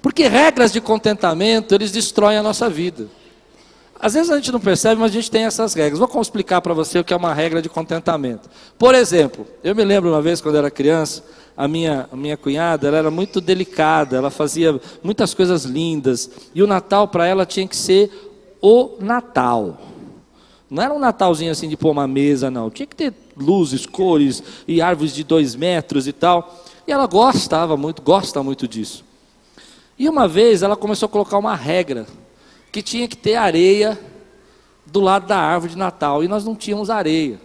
Porque 0.00 0.26
regras 0.26 0.72
de 0.72 0.80
contentamento, 0.80 1.74
eles 1.74 1.92
destroem 1.92 2.38
a 2.38 2.42
nossa 2.42 2.70
vida. 2.70 3.17
Às 4.00 4.14
vezes 4.14 4.30
a 4.30 4.36
gente 4.36 4.52
não 4.52 4.60
percebe, 4.60 5.00
mas 5.00 5.10
a 5.10 5.14
gente 5.14 5.30
tem 5.30 5.44
essas 5.44 5.74
regras. 5.74 5.98
Vou 5.98 6.22
explicar 6.22 6.60
para 6.60 6.72
você 6.72 7.00
o 7.00 7.04
que 7.04 7.12
é 7.12 7.16
uma 7.16 7.34
regra 7.34 7.60
de 7.60 7.68
contentamento. 7.68 8.48
Por 8.78 8.94
exemplo, 8.94 9.46
eu 9.62 9.74
me 9.74 9.84
lembro 9.84 10.10
uma 10.10 10.22
vez 10.22 10.40
quando 10.40 10.56
era 10.56 10.70
criança, 10.70 11.24
a 11.56 11.66
minha, 11.66 12.08
a 12.12 12.16
minha 12.16 12.36
cunhada, 12.36 12.86
ela 12.86 12.98
era 12.98 13.10
muito 13.10 13.40
delicada, 13.40 14.16
ela 14.16 14.30
fazia 14.30 14.80
muitas 15.02 15.34
coisas 15.34 15.64
lindas, 15.64 16.30
e 16.54 16.62
o 16.62 16.68
Natal 16.68 17.08
para 17.08 17.26
ela 17.26 17.44
tinha 17.44 17.66
que 17.66 17.74
ser 17.74 18.10
o 18.62 18.96
Natal. 19.00 19.76
Não 20.70 20.82
era 20.82 20.94
um 20.94 21.00
Natalzinho 21.00 21.50
assim 21.50 21.68
de 21.68 21.76
pôr 21.76 21.90
uma 21.90 22.06
mesa, 22.06 22.50
não. 22.50 22.70
Tinha 22.70 22.86
que 22.86 22.94
ter 22.94 23.12
luzes, 23.36 23.86
cores 23.86 24.42
e 24.68 24.80
árvores 24.80 25.14
de 25.14 25.24
dois 25.24 25.56
metros 25.56 26.06
e 26.06 26.12
tal. 26.12 26.62
E 26.86 26.92
ela 26.92 27.06
gostava 27.06 27.76
muito, 27.76 28.02
gosta 28.02 28.42
muito 28.42 28.68
disso. 28.68 29.04
E 29.98 30.08
uma 30.08 30.28
vez 30.28 30.62
ela 30.62 30.76
começou 30.76 31.06
a 31.06 31.10
colocar 31.10 31.38
uma 31.38 31.56
regra 31.56 32.06
que 32.70 32.82
tinha 32.82 33.08
que 33.08 33.16
ter 33.16 33.36
areia 33.36 33.98
do 34.86 35.00
lado 35.00 35.26
da 35.26 35.38
árvore 35.38 35.72
de 35.72 35.78
Natal 35.78 36.22
e 36.24 36.28
nós 36.28 36.44
não 36.44 36.54
tínhamos 36.54 36.90
areia. 36.90 37.38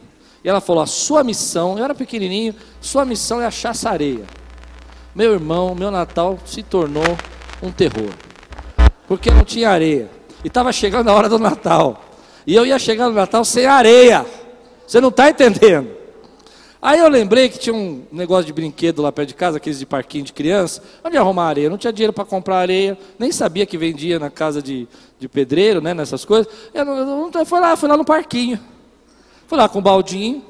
E 0.44 0.50
ela 0.50 0.62
falou: 0.62 0.84
a 0.84 0.88
sua 0.88 1.24
missão, 1.24 1.78
eu 1.78 1.84
era 1.84 1.96
pequenininho, 1.96 2.56
sua 2.82 3.06
missão 3.06 3.42
é 3.42 3.46
achar 3.46 3.72
essa 3.72 3.90
areia. 3.90 4.26
Meu 5.16 5.34
irmão, 5.34 5.76
meu 5.76 5.92
Natal 5.92 6.40
se 6.46 6.64
tornou 6.64 7.18
um 7.62 7.72
terror, 7.72 8.10
porque 9.08 9.30
não 9.32 9.44
tinha 9.44 9.70
areia. 9.70 10.10
E 10.44 10.48
estava 10.48 10.72
chegando 10.74 11.10
a 11.10 11.14
hora 11.14 11.30
do 11.30 11.40
Natal. 11.40 12.04
E 12.46 12.54
eu 12.56 12.66
ia 12.66 12.78
chegar 12.78 13.08
no 13.08 13.16
Natal 13.16 13.46
sem 13.46 13.66
areia. 13.66 14.26
Você 14.86 15.00
não 15.00 15.10
está 15.10 15.30
entendendo? 15.30 16.03
Aí 16.84 17.00
eu 17.00 17.08
lembrei 17.08 17.48
que 17.48 17.58
tinha 17.58 17.74
um 17.74 18.04
negócio 18.12 18.44
de 18.44 18.52
brinquedo 18.52 19.02
lá 19.02 19.10
perto 19.10 19.30
de 19.30 19.36
casa, 19.36 19.56
aqueles 19.56 19.80
de 19.80 19.86
parquinho 19.86 20.26
de 20.26 20.34
criança. 20.34 20.84
Onde 21.02 21.16
arrumar 21.16 21.46
areia? 21.46 21.70
Não 21.70 21.78
tinha 21.78 21.94
dinheiro 21.94 22.12
para 22.12 22.26
comprar 22.26 22.58
areia, 22.58 22.98
nem 23.18 23.32
sabia 23.32 23.66
que 23.66 23.78
vendia 23.78 24.20
na 24.20 24.30
casa 24.30 24.62
de, 24.62 24.86
de 25.18 25.30
pedreiro, 25.30 25.80
né, 25.80 25.94
nessas 25.94 26.26
coisas. 26.26 26.52
Eu, 26.74 26.84
não, 26.84 27.32
eu 27.34 27.46
fui 27.46 27.60
lá, 27.62 27.78
fui 27.78 27.88
lá 27.88 27.96
no 27.96 28.04
parquinho. 28.04 28.60
Fui 29.48 29.58
lá 29.58 29.70
com 29.70 29.80
um 29.80 29.82
baldinho. 29.82 30.44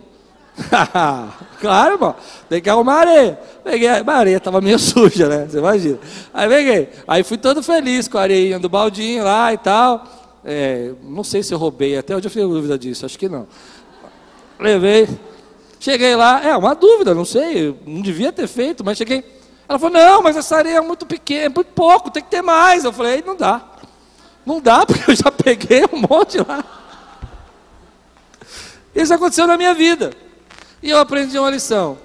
claro, 1.62 1.93
irmão, 1.93 2.15
tem 2.50 2.60
que 2.60 2.69
arrumar 2.69 3.02
areia. 3.02 3.39
Peguei 3.63 3.88
a 3.88 4.04
areia, 4.04 4.38
estava 4.38 4.60
meio 4.60 4.80
suja, 4.82 5.30
né? 5.30 5.46
Você 5.48 5.60
imagina. 5.60 6.00
Aí 6.34 6.50
peguei. 6.50 6.89
Aí 7.08 7.24
fui 7.24 7.38
todo 7.38 7.62
feliz 7.62 8.08
com 8.08 8.17
a 8.17 8.22
areinha 8.22 8.58
do 8.58 8.69
baldinho 8.69 9.24
lá 9.24 9.54
e 9.54 9.58
tal. 9.60 10.04
É, 10.43 10.93
não 11.04 11.24
sei 11.24 11.43
se 11.43 11.54
eu 11.54 11.60
roubei, 11.60 11.96
até 11.96 12.15
hoje 12.15 12.26
eu 12.26 12.32
fiquei 12.32 12.48
dúvida 12.48 12.76
disso, 12.76 13.06
acho 13.06 13.19
que 13.19 13.30
não. 13.30 13.46
Levei. 14.60 15.08
Cheguei 15.84 16.15
lá, 16.15 16.41
é 16.41 16.56
uma 16.56 16.74
dúvida, 16.74 17.13
não 17.13 17.26
sei, 17.26 17.78
não 17.86 18.02
devia 18.02 18.32
ter 18.32 18.48
feito, 18.48 18.86
mas 18.86 18.98
cheguei. 18.98 19.22
Ela 19.67 19.78
falou: 19.78 19.93
Não, 19.93 20.22
mas 20.22 20.38
essa 20.38 20.56
areia 20.56 20.78
é 20.78 20.82
muito 20.82 21.06
pequena, 21.06 21.48
é 21.48 21.50
muito 21.50 21.74
pouco, 21.74 22.10
tem 22.10 22.24
que 22.24 22.30
ter 22.30 22.41
mais. 22.41 22.86
Eu 22.86 22.93
falei: 22.93 23.22
Não 23.22 23.36
dá. 23.36 23.62
Não 24.46 24.62
dá, 24.62 24.86
porque 24.88 25.12
eu 25.12 25.13
já 25.13 25.30
peguei 25.30 25.84
um 25.91 25.98
monte 26.10 26.38
lá. 26.38 26.63
Isso 28.96 29.13
aconteceu 29.13 29.46
na 29.46 29.58
minha 29.58 29.74
vida. 29.74 30.13
E 30.82 30.89
eu 30.89 31.00
aprendi 31.00 31.38
uma 31.38 31.50
lição. 31.50 31.98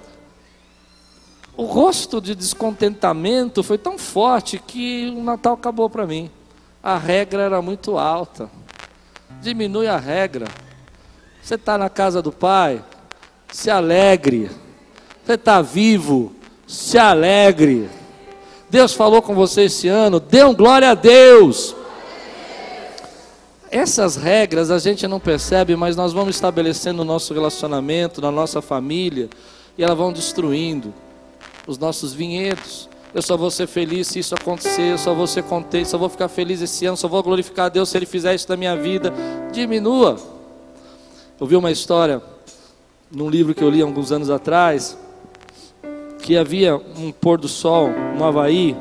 O 1.55 1.63
rosto 1.63 2.19
de 2.19 2.35
descontentamento 2.35 3.63
foi 3.63 3.77
tão 3.77 3.97
forte 3.97 4.59
que 4.59 5.09
o 5.15 5.23
Natal 5.23 5.53
acabou 5.53 5.89
para 5.89 6.05
mim. 6.05 6.29
A 6.83 6.97
regra 6.97 7.43
era 7.43 7.61
muito 7.61 7.97
alta. 7.97 8.49
Diminui 9.41 9.87
a 9.87 9.95
regra. 9.95 10.47
Você 11.41 11.55
está 11.55 11.77
na 11.77 11.89
casa 11.89 12.21
do 12.21 12.33
pai, 12.33 12.83
se 13.51 13.69
alegre. 13.69 14.49
Você 15.25 15.33
está 15.33 15.61
vivo, 15.61 16.33
se 16.67 16.97
alegre. 16.97 17.89
Deus 18.69 18.93
falou 18.93 19.21
com 19.21 19.33
você 19.33 19.63
esse 19.63 19.87
ano, 19.87 20.19
dê 20.19 20.43
um 20.43 20.53
glória 20.53 20.91
a 20.91 20.93
Deus. 20.93 21.75
Essas 23.71 24.15
regras 24.15 24.71
a 24.71 24.79
gente 24.79 25.07
não 25.07 25.19
percebe, 25.19 25.75
mas 25.75 25.95
nós 25.95 26.11
vamos 26.13 26.35
estabelecendo 26.35 27.01
o 27.01 27.05
nosso 27.05 27.33
relacionamento, 27.33 28.21
na 28.21 28.31
nossa 28.31 28.61
família, 28.61 29.29
e 29.77 29.83
elas 29.83 29.97
vão 29.97 30.11
destruindo 30.11 30.93
os 31.67 31.77
nossos 31.77 32.13
vinhedos. 32.13 32.89
Eu 33.13 33.21
só 33.21 33.35
vou 33.35 33.49
ser 33.49 33.67
feliz 33.67 34.07
se 34.07 34.19
isso 34.19 34.35
acontecer, 34.35 34.91
eu 34.91 34.97
só 34.97 35.13
vou 35.13 35.25
ser 35.25 35.43
contente, 35.43 35.89
só 35.89 35.97
vou 35.97 36.09
ficar 36.09 36.27
feliz 36.27 36.61
esse 36.61 36.85
ano, 36.85 36.97
só 36.97 37.07
vou 37.07 37.21
glorificar 37.23 37.65
a 37.67 37.69
Deus 37.69 37.89
se 37.89 37.97
Ele 37.97 38.05
fizer 38.05 38.35
isso 38.35 38.47
na 38.49 38.55
minha 38.55 38.75
vida. 38.75 39.13
Diminua. 39.51 40.17
Eu 41.39 41.47
vi 41.47 41.55
uma 41.55 41.71
história 41.71 42.21
num 43.11 43.29
livro 43.29 43.55
que 43.55 43.63
eu 43.63 43.69
li 43.69 43.81
alguns 43.81 44.11
anos 44.11 44.29
atrás, 44.29 44.97
que 46.21 46.37
havia 46.37 46.75
um 46.75 47.11
pôr 47.11 47.39
do 47.39 47.47
sol 47.47 47.89
no 48.17 48.23
Havaí, 48.23 48.75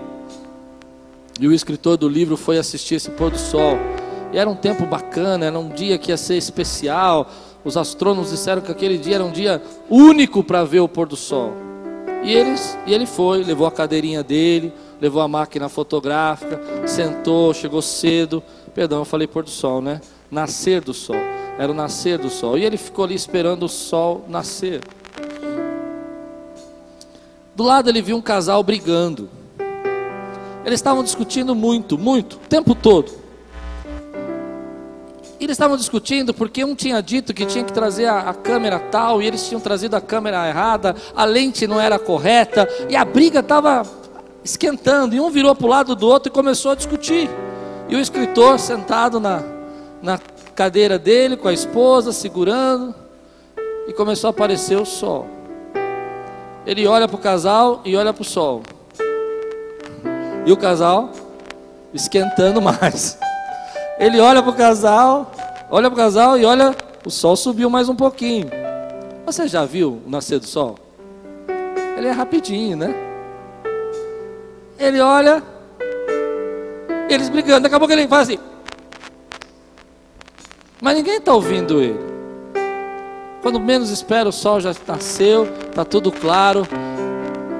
e 1.41 1.47
o 1.47 1.53
escritor 1.53 1.97
do 1.97 2.09
livro 2.09 2.37
foi 2.37 2.59
assistir 2.59 2.97
esse 2.97 3.11
pôr 3.11 3.31
do 3.31 3.39
sol. 3.39 3.79
E 4.33 4.39
era 4.39 4.51
um 4.51 4.57
tempo 4.57 4.85
bacana, 4.85 5.47
era 5.47 5.59
um 5.59 5.69
dia 5.69 5.97
que 5.97 6.11
ia 6.11 6.17
ser 6.17 6.37
especial. 6.37 7.31
Os 7.65 7.77
astrônomos 7.77 8.31
disseram 8.31 8.61
que 8.61 8.73
aquele 8.73 8.99
dia 8.99 9.15
era 9.15 9.25
um 9.25 9.31
dia 9.31 9.63
único 9.89 10.43
para 10.43 10.65
ver 10.65 10.81
o 10.81 10.89
pôr 10.89 11.07
do 11.07 11.17
sol. 11.17 11.53
E, 12.25 12.33
eles, 12.33 12.77
e 12.87 12.93
ele 12.93 13.07
foi, 13.07 13.45
levou 13.45 13.67
a 13.67 13.71
cadeirinha 13.71 14.23
dele, 14.25 14.73
levou 15.01 15.23
a 15.23 15.29
máquina 15.29 15.69
fotográfica, 15.69 16.61
sentou, 16.87 17.55
chegou 17.55 17.81
cedo. 17.81 18.43
Perdão, 18.75 18.99
eu 18.99 19.05
falei 19.05 19.29
pôr 19.29 19.45
do 19.45 19.51
sol, 19.51 19.81
né? 19.81 20.01
Nascer 20.29 20.83
do 20.83 20.93
sol. 20.93 21.38
Era 21.59 21.73
o 21.73 21.75
nascer 21.75 22.19
do 22.19 22.31
sol. 22.31 22.57
E 22.57 22.65
ele 22.65 22.77
ficou 22.77 23.05
ali 23.05 23.15
esperando 23.15 23.65
o 23.65 23.69
sol 23.69 24.25
nascer. 24.29 24.81
Do 27.55 27.65
lado 27.65 27.91
ele 27.91 28.01
viu 28.01 28.17
um 28.17 28.23
casal 28.23 28.63
brigando. 28.63 29.29
Eles 30.65 30.79
estavam 30.79 31.03
discutindo 31.03 31.55
muito, 31.55 31.99
muito, 31.99 32.37
o 32.37 32.49
tempo 32.49 32.75
todo. 32.75 33.11
E 35.41 35.45
eles 35.45 35.55
estavam 35.55 35.77
discutindo 35.77 36.35
porque 36.35 36.65
um 36.65 36.75
tinha 36.75 37.01
dito 37.01 37.33
que 37.33 37.47
tinha 37.47 37.65
que 37.65 37.73
trazer 37.73 38.07
a, 38.07 38.31
a, 38.31 38.35
câmera 38.35 38.79
tal, 38.79 39.23
e 39.23 39.27
eles 39.27 39.47
tinham 39.49 39.61
trazido 39.61 39.97
a 39.97 40.01
câmera 40.01 40.49
errada, 40.49 40.95
a 41.15 41.25
lente 41.25 41.67
não 41.67 41.81
era 41.81 41.99
correta, 41.99 42.69
e 42.89 42.97
a 42.97 43.05
briga 43.05 43.41
estava 43.41 43.83
esquentando, 44.45 45.15
e 45.15 45.21
um 45.21 45.31
virou 45.31 45.55
para 45.55 45.67
o 45.67 45.71
lado 45.71 45.95
do 45.95 46.07
outro 46.07 46.31
e 46.31 46.33
começou 46.33 46.73
a 46.73 46.75
discutir. 46.75 47.31
E 47.89 47.97
o 47.97 48.01
escritor 48.01 48.59
sentado 48.59 49.21
na, 49.21 49.43
na 50.03 50.19
cadeira 50.59 50.99
dele 50.99 51.37
com 51.37 51.47
a 51.47 51.53
esposa, 51.53 52.11
segurando, 52.11 52.93
e 53.87 53.93
começou 53.93 54.27
a 54.27 54.31
aparecer 54.33 54.77
o 54.77 54.85
sol. 54.85 55.25
Ele 56.67 56.85
olha 56.85 57.07
para 57.07 57.15
o 57.15 57.21
casal 57.21 57.81
e 57.85 57.97
olha 57.97 58.13
para 58.13 58.23
o 58.23 58.25
sol. 58.25 58.65
E 60.45 60.51
o 60.51 60.57
casal 60.57 61.11
esquentando 61.95 62.61
mais. 62.61 63.17
Ele 64.01 64.19
olha 64.19 64.43
para 64.43 64.51
o 64.51 64.55
casal, 64.57 65.31
olha 65.71 65.89
para 65.89 65.95
o 65.95 65.97
casal 65.97 66.37
e 66.37 66.45
olha, 66.45 66.75
o 67.07 67.11
sol 67.11 67.37
subiu 67.37 67.71
mais 67.71 67.89
um 67.89 67.95
pouquinho. 67.95 68.51
Você 69.27 69.47
já 69.47 69.65
viu 69.65 70.03
o 70.05 70.11
nascer 70.11 70.41
do 70.41 70.47
sol? 70.47 70.77
Ele 71.97 72.09
é 72.09 72.13
rapidinho, 72.13 72.77
né? 72.77 72.93
Ele 74.77 74.99
olha, 74.99 75.41
eles 77.09 77.29
brigando, 77.29 77.61
daqui 77.61 77.77
a 77.77 77.79
pouco 77.79 77.93
ele 77.93 78.09
faz 78.09 78.29
assim. 78.29 78.58
Mas 80.81 80.97
ninguém 80.97 81.17
está 81.17 81.35
ouvindo 81.35 81.81
ele. 81.81 81.99
Quando 83.43 83.61
menos 83.61 83.91
espera, 83.91 84.29
o 84.29 84.33
sol 84.33 84.61
já 84.61 84.75
nasceu, 84.87 85.45
está 85.45 85.85
tudo 85.85 86.11
claro. 86.13 86.67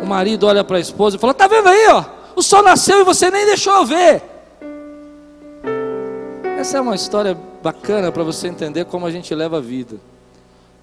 O 0.03 0.07
marido 0.07 0.47
olha 0.47 0.63
para 0.63 0.77
a 0.77 0.81
esposa 0.81 1.17
e 1.17 1.19
fala: 1.19 1.33
Está 1.33 1.47
vendo 1.47 1.69
aí, 1.69 1.89
ó? 1.91 2.05
O 2.37 2.43
sol 2.43 2.63
nasceu 2.63 3.01
e 3.01 3.05
você 3.05 3.31
nem 3.31 3.47
deixou 3.47 3.75
eu 3.75 3.87
ver. 3.87 4.23
Essa 6.59 6.79
é 6.79 6.81
uma 6.81 6.95
história 6.95 7.37
bacana 7.63 8.11
para 8.11 8.23
você 8.23 8.49
entender 8.49 8.85
como 8.85 9.07
a 9.07 9.11
gente 9.11 9.35
leva 9.35 9.59
a 9.59 9.61
vida. 9.61 9.97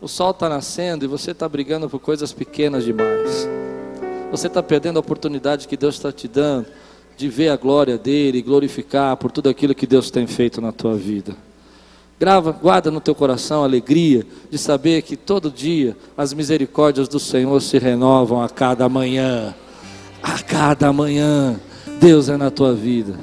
O 0.01 0.07
sol 0.07 0.31
está 0.31 0.49
nascendo 0.49 1.05
e 1.05 1.07
você 1.07 1.31
está 1.31 1.47
brigando 1.47 1.89
por 1.89 1.99
coisas 1.99 2.33
pequenas 2.33 2.83
demais. 2.83 3.47
Você 4.31 4.47
está 4.47 4.61
perdendo 4.61 4.97
a 4.97 4.99
oportunidade 4.99 5.67
que 5.67 5.77
Deus 5.77 5.95
está 5.95 6.11
te 6.11 6.27
dando 6.27 6.67
de 7.17 7.29
ver 7.29 7.49
a 7.49 7.55
glória 7.55 7.97
dele, 7.97 8.41
glorificar 8.41 9.15
por 9.17 9.31
tudo 9.31 9.49
aquilo 9.49 9.73
que 9.73 9.87
Deus 9.87 10.11
tem 10.11 10.27
feito 10.27 10.59
na 10.59 10.71
tua 10.71 10.95
vida. 10.95 11.35
Grava, 12.17 12.53
guarda 12.53 12.89
no 12.89 13.01
teu 13.01 13.13
coração 13.13 13.61
a 13.61 13.65
alegria 13.65 14.25
de 14.49 14.57
saber 14.57 15.01
que 15.01 15.17
todo 15.17 15.51
dia 15.51 15.97
as 16.17 16.33
misericórdias 16.33 17.09
do 17.09 17.19
Senhor 17.19 17.61
se 17.61 17.77
renovam 17.77 18.41
a 18.41 18.47
cada 18.47 18.87
manhã. 18.87 19.53
A 20.23 20.39
cada 20.39 20.93
manhã, 20.93 21.59
Deus 21.99 22.29
é 22.29 22.37
na 22.37 22.49
tua 22.49 22.73
vida. 22.73 23.15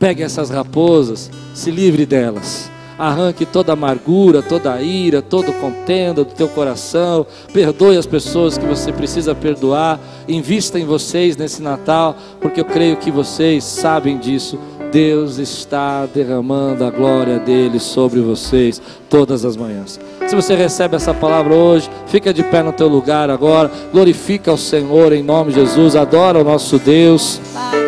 Pegue 0.00 0.24
essas 0.24 0.50
raposas, 0.50 1.30
se 1.54 1.70
livre 1.70 2.04
delas. 2.04 2.68
Arranque 2.98 3.46
toda 3.46 3.72
amargura, 3.72 4.42
toda 4.42 4.82
ira, 4.82 5.22
todo 5.22 5.52
contenda 5.54 6.24
do 6.24 6.32
teu 6.34 6.48
coração. 6.48 7.26
Perdoe 7.52 7.96
as 7.96 8.04
pessoas 8.04 8.58
que 8.58 8.66
você 8.66 8.92
precisa 8.92 9.34
perdoar. 9.34 9.98
Invista 10.28 10.78
em 10.78 10.84
vocês 10.84 11.36
nesse 11.36 11.62
Natal, 11.62 12.16
porque 12.40 12.60
eu 12.60 12.64
creio 12.64 12.96
que 12.96 13.10
vocês 13.10 13.64
sabem 13.64 14.18
disso 14.18 14.58
Deus 14.90 15.38
está 15.38 16.06
derramando 16.06 16.84
a 16.84 16.90
glória 16.90 17.38
dele 17.38 17.78
sobre 17.78 18.20
vocês 18.20 18.80
todas 19.08 19.44
as 19.44 19.56
manhãs. 19.56 19.98
Se 20.26 20.34
você 20.34 20.54
recebe 20.54 20.96
essa 20.96 21.14
palavra 21.14 21.54
hoje, 21.54 21.90
fica 22.06 22.32
de 22.32 22.42
pé 22.42 22.62
no 22.62 22.72
teu 22.72 22.88
lugar 22.88 23.30
agora, 23.30 23.70
glorifica 23.92 24.52
o 24.52 24.58
Senhor 24.58 25.12
em 25.12 25.22
nome 25.22 25.52
de 25.52 25.60
Jesus, 25.60 25.96
adora 25.96 26.40
o 26.40 26.44
nosso 26.44 26.78
Deus. 26.78 27.40
Pai, 27.52 27.80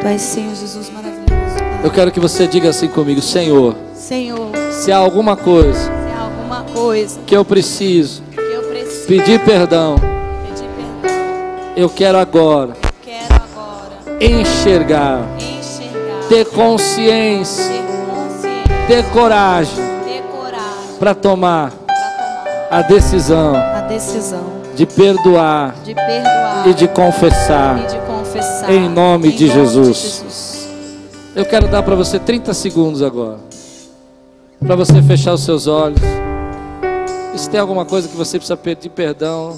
Tu 0.00 0.06
és 0.06 0.20
Senhor 0.22 0.54
Jesus 0.54 0.90
maravilhoso. 0.90 1.58
Pai. 1.58 1.80
Eu 1.84 1.90
quero 1.90 2.10
que 2.10 2.20
você 2.20 2.46
diga 2.46 2.68
assim 2.68 2.88
comigo, 2.88 3.20
Senhor, 3.20 3.74
Senhor, 3.94 4.50
se 4.70 4.92
há 4.92 4.96
alguma 4.96 5.36
coisa 5.36 5.78
se 5.78 5.90
há 5.90 6.20
alguma 6.20 6.62
coisa 6.62 7.20
que 7.26 7.36
eu 7.36 7.44
preciso 7.44 8.22
que 8.32 8.40
eu 8.40 8.62
preciso 8.62 9.06
pedir 9.06 9.40
perdão, 9.40 9.96
pedir 9.96 10.68
perdão, 11.02 11.18
eu 11.76 11.90
quero 11.90 12.16
agora 12.16 12.74
quero 13.04 13.34
agora 13.34 14.24
enxergar, 14.24 15.20
enxergar, 15.20 15.37
ter 16.28 16.44
consciência, 16.46 17.64
ter 18.86 19.02
coragem 19.10 19.84
para 20.98 21.14
tomar 21.14 21.72
a 22.70 22.82
decisão 22.82 23.54
de 24.74 24.86
perdoar 24.86 25.74
e 26.66 26.74
de 26.74 26.86
confessar. 26.88 27.78
Em 28.68 28.88
nome 28.88 29.32
de. 29.32 29.48
Jesus. 29.48 30.68
Eu 31.34 31.44
quero 31.44 31.68
dar 31.68 31.82
para 31.82 31.94
você 31.94 32.18
30 32.18 32.52
segundos 32.52 33.02
agora. 33.02 33.38
Para 34.60 34.76
você 34.76 35.00
fechar 35.02 35.32
os 35.34 35.44
seus 35.44 35.66
olhos. 35.66 36.00
E 37.34 37.38
se 37.38 37.48
tem 37.48 37.60
alguma 37.60 37.84
coisa 37.84 38.08
que 38.08 38.16
você 38.16 38.38
precisa 38.38 38.56
pedir 38.56 38.90
perdão, 38.90 39.56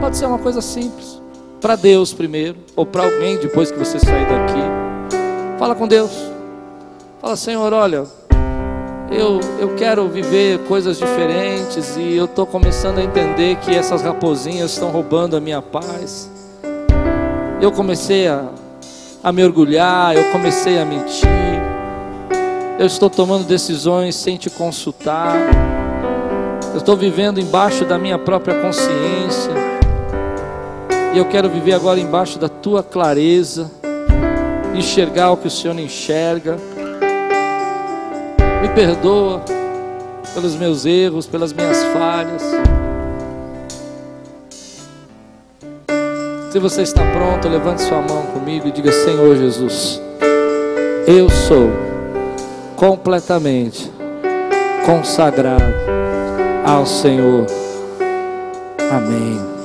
pode 0.00 0.16
ser 0.16 0.26
uma 0.26 0.38
coisa 0.38 0.60
simples. 0.60 1.20
Para 1.60 1.74
Deus 1.74 2.12
primeiro, 2.12 2.58
ou 2.76 2.84
para 2.86 3.04
alguém 3.04 3.38
depois 3.38 3.70
que 3.70 3.78
você 3.78 3.98
sair 3.98 4.26
daqui. 4.26 4.85
Fala 5.58 5.74
com 5.74 5.88
Deus. 5.88 6.10
Fala, 7.18 7.34
Senhor, 7.34 7.72
olha, 7.72 8.04
eu, 9.10 9.40
eu 9.58 9.74
quero 9.74 10.06
viver 10.06 10.58
coisas 10.66 10.98
diferentes 10.98 11.96
e 11.96 12.14
eu 12.14 12.26
estou 12.26 12.44
começando 12.44 12.98
a 12.98 13.02
entender 13.02 13.56
que 13.56 13.74
essas 13.74 14.02
raposinhas 14.02 14.72
estão 14.72 14.90
roubando 14.90 15.34
a 15.34 15.40
minha 15.40 15.62
paz. 15.62 16.30
Eu 17.58 17.72
comecei 17.72 18.28
a, 18.28 18.50
a 19.24 19.32
me 19.32 19.42
orgulhar, 19.42 20.14
eu 20.14 20.30
comecei 20.30 20.78
a 20.78 20.84
mentir. 20.84 21.26
Eu 22.78 22.84
estou 22.84 23.08
tomando 23.08 23.46
decisões 23.46 24.14
sem 24.14 24.36
te 24.36 24.50
consultar. 24.50 25.36
Eu 26.72 26.78
estou 26.78 26.98
vivendo 26.98 27.40
embaixo 27.40 27.86
da 27.86 27.96
minha 27.96 28.18
própria 28.18 28.60
consciência. 28.60 29.52
E 31.14 31.18
eu 31.18 31.24
quero 31.24 31.48
viver 31.48 31.72
agora 31.72 31.98
embaixo 31.98 32.38
da 32.38 32.50
tua 32.50 32.82
clareza, 32.82 33.70
enxergar 34.78 35.30
o 35.30 35.36
que 35.36 35.48
o 35.48 35.50
Senhor 35.50 35.78
enxerga. 35.78 36.56
Me 38.62 38.68
perdoa 38.70 39.42
pelos 40.34 40.54
meus 40.56 40.84
erros, 40.84 41.26
pelas 41.26 41.52
minhas 41.52 41.82
falhas. 41.84 42.42
Se 46.50 46.58
você 46.58 46.82
está 46.82 47.02
pronto, 47.12 47.48
levante 47.48 47.82
sua 47.82 48.00
mão 48.00 48.22
comigo 48.26 48.66
e 48.68 48.72
diga: 48.72 48.90
Senhor 48.90 49.36
Jesus, 49.36 50.00
eu 51.06 51.28
sou 51.28 51.70
completamente 52.76 53.90
consagrado 54.84 55.74
ao 56.64 56.86
Senhor. 56.86 57.46
Amém. 58.90 59.55